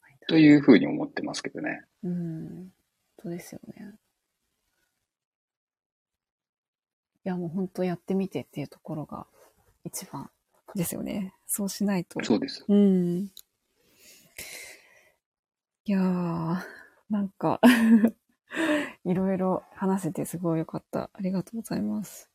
[0.00, 0.16] かに。
[0.28, 1.82] というふうに思ってますけどね。
[2.02, 2.68] うん。
[3.22, 3.92] そうですよね。
[7.26, 9.26] いや、もう本当やってみてっていうところが
[9.84, 10.30] 一番
[10.76, 11.34] ですよね。
[11.48, 12.24] そうしないと。
[12.24, 12.64] そうです。
[12.68, 13.32] うん。
[15.86, 16.56] いやー、
[17.10, 17.60] なんか、
[19.04, 21.10] いろいろ話せてすごい良かった。
[21.12, 22.30] ありがとうございます。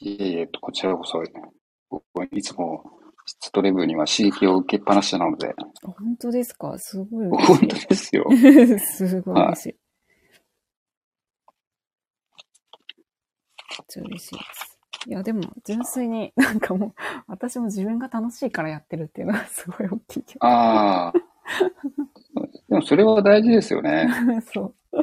[0.00, 1.22] いえいえ、こちらこそ、
[1.90, 5.54] 僕はいつも質トレ部には刺激を受けっぱなしなので、あ
[5.88, 6.78] 本当ですか？
[6.78, 8.24] すごい嬉本当ですよ。
[8.80, 9.68] すごい嬉しい。
[9.68, 9.76] めっ
[13.88, 14.78] ちゃ嬉しいです。
[15.06, 16.94] いや、でも、純粋に なんかもう、
[17.26, 21.12] 私も自分が楽しいからやってるっていうのは すごい大きいけああ。
[22.68, 24.08] でもそれは大事ですよね。
[24.36, 24.40] ど。
[24.42, 25.02] そう。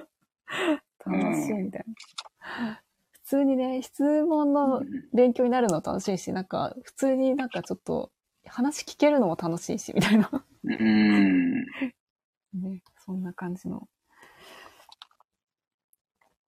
[1.06, 2.82] 楽しいみたいな。
[3.12, 4.82] 普通にね、質問の
[5.14, 8.12] 勉強になるの楽しいし、なんか、普通になんかちょっと、
[8.46, 10.32] 話聞けるのも楽しいし、みたいな。
[10.64, 11.64] うん。
[11.64, 13.88] ね、そんな感じの。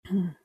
[0.09, 0.40] うん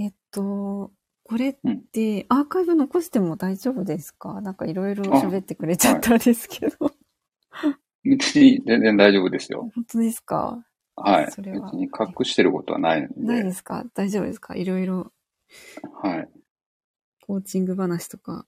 [0.00, 0.90] えっと、
[1.24, 1.56] これっ
[1.92, 4.40] てアーカイブ残しても大丈夫ですか？
[4.40, 6.92] なんかいろいろ喋ってくれちゃったんですけど。
[8.02, 9.70] 別に全然大丈夫ですよ。
[9.74, 10.64] 本当ですか？
[10.96, 11.24] はい。
[11.26, 13.14] 別それはに隠してることはないので。
[13.16, 13.84] ないですか？
[13.94, 14.56] 大丈夫ですか？
[14.56, 15.12] いろいろ
[16.02, 16.28] はい。
[17.26, 18.46] コーチング話とか、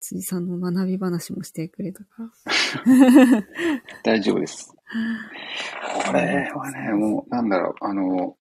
[0.00, 2.08] 辻さんの学び話もしてくれたか
[2.86, 3.42] ら。
[4.04, 4.72] 大丈夫です。
[6.06, 8.36] これはね、もう、なんだろう、あの、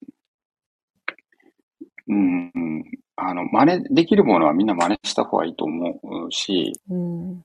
[2.12, 2.84] うん、
[3.16, 7.44] あの、真似できるものはみんな真似した方がいいと思うし、うん。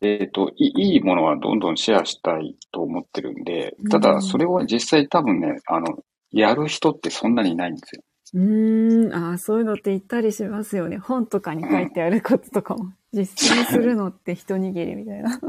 [0.00, 5.98] えっと、いいいものはどんどんシェアしたいと思ってるんで、ただ、うんそれを実際多分ね、あの、
[6.32, 8.02] やる人ってそんなにいないんですよ。
[8.34, 10.98] うーん、ああ、そういうのって言ったりしますよね。
[10.98, 12.92] 本とかに書いてあることとかも。
[13.12, 15.40] 実践するのって一握りみたいな。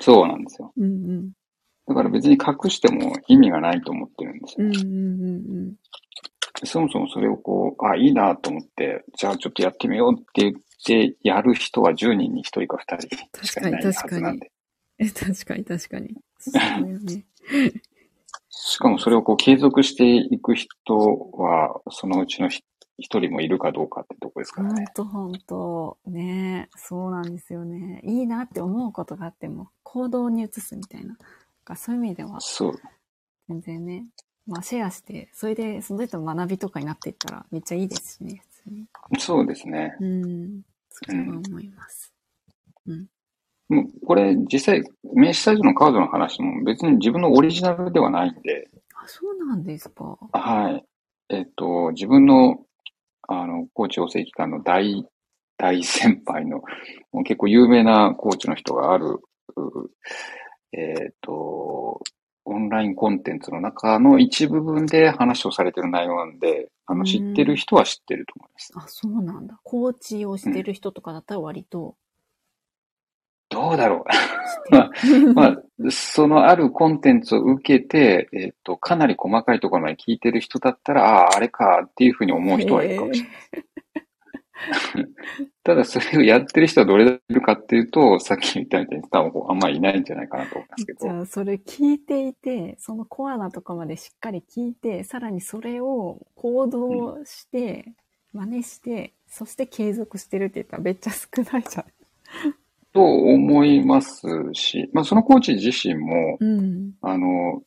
[0.00, 0.72] そうなんですよ。
[0.76, 1.30] うんうん。
[1.86, 4.66] だから別に隠しても意味がないと思ってるんですよ。
[4.66, 5.74] うんうんうん
[6.64, 10.52] そもそもそれをこう、あ、いいなと思って、じゃあちょっとやってみようって言っ
[10.84, 14.50] て、やる人は10人に1人か2人しかいないはずなんで。
[14.98, 16.14] え、確かに確かに。
[16.38, 17.24] そうだよね。
[18.48, 20.68] しかもそれをこう継続していく人
[21.32, 22.62] は、そのうちのひ
[22.98, 24.86] 一人もいるかどうかってとこですからほんね。
[24.94, 25.98] とほんと。
[26.06, 28.00] ねそうなんですよね。
[28.04, 31.16] いいなって思うことがあっても、行動に移すみたいな。
[31.76, 32.80] そういう意味では、そう。
[33.48, 34.06] 全然ね、
[34.46, 38.86] まあシェアして、それで、その人の学びとかになっていったらめっちゃいいですしね、普通に。
[39.18, 39.96] そうですね。
[40.00, 40.62] うん。
[40.90, 42.12] それは思います。
[43.68, 50.16] もうこれ実際、名刺サイズのカードの話も別に自分のオリジナルではないんで、あ、そうなんですか。
[50.32, 50.84] はい。
[51.28, 52.58] えっと、自分の、
[53.28, 55.04] あの、コーチ養成機関の大、
[55.56, 56.62] 大先輩の、
[57.12, 59.06] もう結構有名なコーチの人がある、
[59.56, 59.90] う
[60.72, 62.00] えっと、
[62.46, 68.72] オンラインコンテンツの中の一部分で話をされてる内容なんで、あの、うん知ってる人は知ってると思います。
[68.76, 69.60] あ、そうなんだ。
[69.62, 71.96] コーチをしてる人とかだったら割と
[73.48, 74.04] どうだろ
[74.70, 75.30] 知ってる。
[75.30, 75.34] う。
[75.34, 83.75] まあ、そのあるコンテンツを受けて、えっと、かなり細かいところまで聞いてる人だったら、ああ、あれかっていうふうに思う人はいるかもしれない。
[85.62, 90.98] ただそれをやってる人はどれだけいるかっていうと、さっき言ったみたいに多分あんまりいないんじゃないかなと思いますけど。
[91.00, 97.92] じゃあ、それ聞いていて、そのコアなとこまでしっかり聞いて、さらにそれを行動して、
[98.32, 101.84] 真似して、そして継続してるって言ったらめっちゃ少ないじゃん。
[102.92, 106.92] と思いますし、まあそのコーチ自身も、うん。
[107.02, 107.62] あの、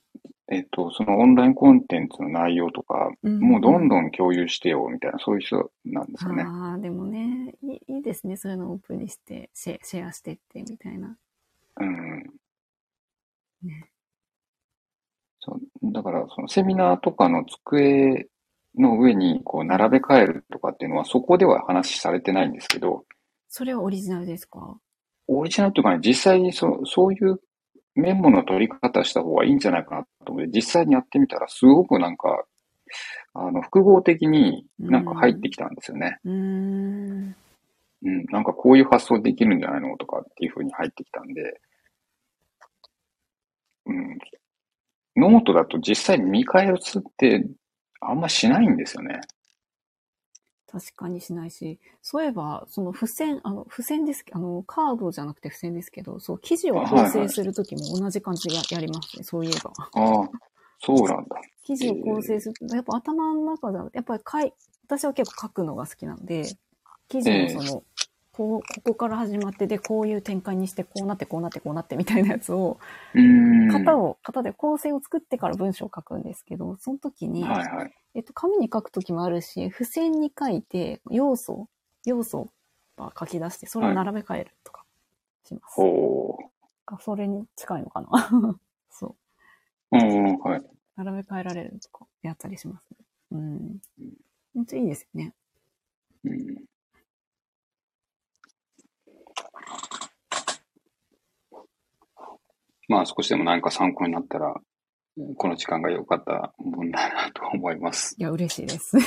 [0.52, 6.44] えっと、そのオンラインコンテンツの内容とか、うんもうどんどん共有してよ、みたいな、そういう人なんですよね。
[6.44, 8.36] ああ、でもねいい、いいですね。
[8.36, 11.16] そういうのをオープンにして、シェシェアしてって、みたいな。
[11.80, 12.24] うん。
[13.64, 13.86] ね
[15.40, 15.92] そう。
[15.92, 18.28] だから、そのセミナーとかの机
[18.76, 23.06] の上にこう並べ替えるとかっていうのは、そこでは話されてないんですけど、
[23.48, 24.78] それはオリジナルですか？
[25.28, 27.40] オリジナルっていうかね、実際にそそういう
[28.00, 32.46] メモの取り方した方がいいんじゃないかなと思って、実際にやってみたら、すごくなんか、
[33.34, 36.20] あの、複合的になんか入ってきたんですよね。
[36.26, 37.36] うーん。
[38.02, 41.60] うん、なんかこういう発想できるんじゃないのとかっていう風に入ってきたんで、
[43.86, 44.18] うん。
[45.18, 47.46] ノートだと実際に見返すって
[48.02, 49.20] あんましないんですよね。
[50.72, 59.72] 確かにしないし、そういえば、その付箋、あの、付箋ですけど、あの、カードじゃなくて付箋ですけど、そう、記事を構成するときも同じ感じでや,、やりますね、そういえば。
[59.78, 60.30] ああ、
[60.80, 61.42] そうなんだ。
[61.64, 64.54] 記事を構成すると、やっぱ頭の中では、やっぱり書い、
[64.86, 66.44] 私は結構書くのが好きなので、
[67.08, 67.84] 記事のその、
[68.40, 72.80] こう、ここから始まって、で、こういう展開にして、こうなって、こうなって、こうなってみたいなやつを。
[73.70, 77.94] 型を、型で構成を作ってから文章を書くんですけど、その時に、はいはい。
[78.16, 81.68] えっと、紙に書くときもあるし、付箋に書いて、要素、
[82.06, 82.50] 要素
[82.98, 84.86] を書き出して、それを並べ替えるとか
[85.44, 85.76] します。
[85.76, 86.38] ほ
[87.02, 88.58] それに近いのかな？
[88.90, 89.18] そ
[89.92, 89.98] う。
[89.98, 90.00] う。
[90.00, 90.64] うん、はい。
[90.96, 93.06] 並べ替えられるとかやったりしますね。
[93.32, 93.82] うん。
[94.54, 95.34] めっちゃいいですよね。
[96.24, 96.79] うん
[102.90, 104.56] まあ少しでも何か参考になったら、
[105.38, 108.16] この時間が良かったもんだなと思います。
[108.18, 108.98] いや、嬉しいです。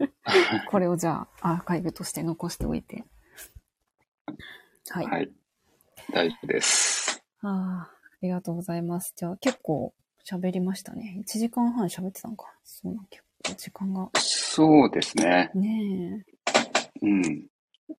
[0.70, 3.04] これをじゃあ、アーカイブとして残しておいて。
[4.88, 5.06] はい。
[5.06, 5.30] はい。
[6.12, 7.22] 大丈夫です。
[7.42, 7.90] ああ、あ
[8.22, 9.12] りがとうございます。
[9.14, 9.92] じゃあ結構
[10.24, 11.22] 喋りましたね。
[11.26, 12.46] 1時間半喋ってたのか。
[12.64, 14.10] そうなん結構時間が。
[14.14, 15.50] そうですね。
[15.54, 16.24] ね
[17.02, 17.46] うん。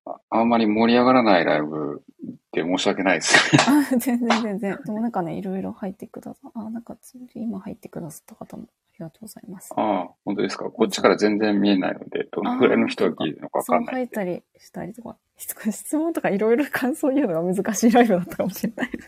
[0.06, 2.04] ああんまり盛り上がらないライブ
[2.52, 3.36] で申し訳ないです。
[3.56, 3.60] え。
[3.68, 4.80] あ、全然全然。
[4.86, 6.98] でもなんかね、いろいろ入ってくださあ、なんか
[7.36, 9.72] 今入ってくださった方もありがとうございます。
[9.76, 10.66] ああ、本当ですか？
[10.72, 14.08] こっちから全然見えないので、どのぐらいの人が聞いてるのかわかんない。
[14.10, 18.90] たりしたりとか、質 質問とかいろいろ感想言うのが難しいライブだったかもしれない。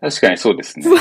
[0.00, 0.84] 確かにそうですね。
[0.86, 0.96] そう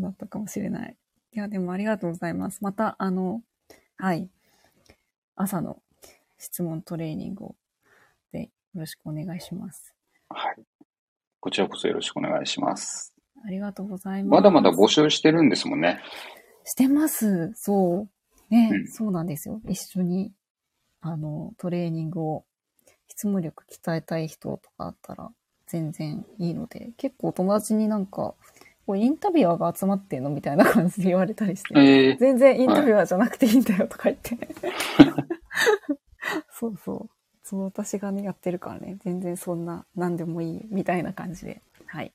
[0.00, 0.96] だったかもしれない。
[1.32, 2.60] いや、でもありがとうございます。
[2.62, 3.42] また、あの、
[3.96, 4.28] はい。
[5.36, 5.82] 朝の
[6.44, 7.56] 質問トレーニングを、
[8.30, 9.94] で、よろしくお願いします。
[10.28, 10.56] はい。
[11.40, 13.14] こちらこそよろしくお願いします。
[13.44, 14.30] ありがとうございます。
[14.30, 16.00] まだまだ募集してるんですもんね。
[16.64, 17.52] してます。
[17.54, 18.06] そ
[18.50, 18.54] う。
[18.54, 19.60] ね、うんそうなんですよ。
[19.68, 20.32] 一緒に、
[21.00, 22.44] あの、トレーニングを、
[23.08, 25.30] 質問力鍛えたい人とかあったら、
[25.66, 28.34] 全然いいので、結構友達になんか、
[28.86, 34.36] こうインタビュアーが集まってんのみたいな感じで言われたりして、ええ全然インタビュアーじゃなくていいんだよとか言って。
[36.50, 37.10] そうそう。
[37.42, 42.12] そう、私がね、やってるからね、全然そんな、何でもいい、みたいな感じで、はい。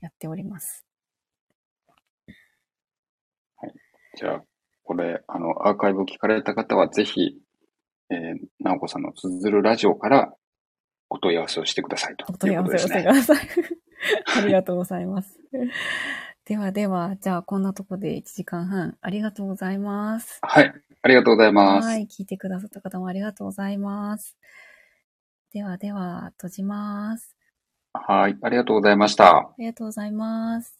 [0.00, 0.84] やっております。
[4.16, 4.44] じゃあ、
[4.82, 7.38] これ、あの、アーカイブを聞かれた方は、ぜひ、
[8.10, 10.34] えー、なおこさんのつづるラジオから
[11.08, 12.78] お問い合わせをしてくださいとお問い合わせを。
[12.78, 13.48] してください。
[14.36, 15.38] ありがとうございます。
[16.50, 20.40] ではでは、じゃあこんなとこで1時間半ありがとうございます。
[20.42, 20.74] はい。
[21.00, 21.86] ありがとうございます。
[21.86, 24.36] はい、聞いてくださった方もありがとうございます。
[25.52, 27.36] ではでは、閉じます。
[27.92, 28.36] はい。
[28.42, 29.28] ありがとうございました。
[29.28, 30.79] ありがとうございます。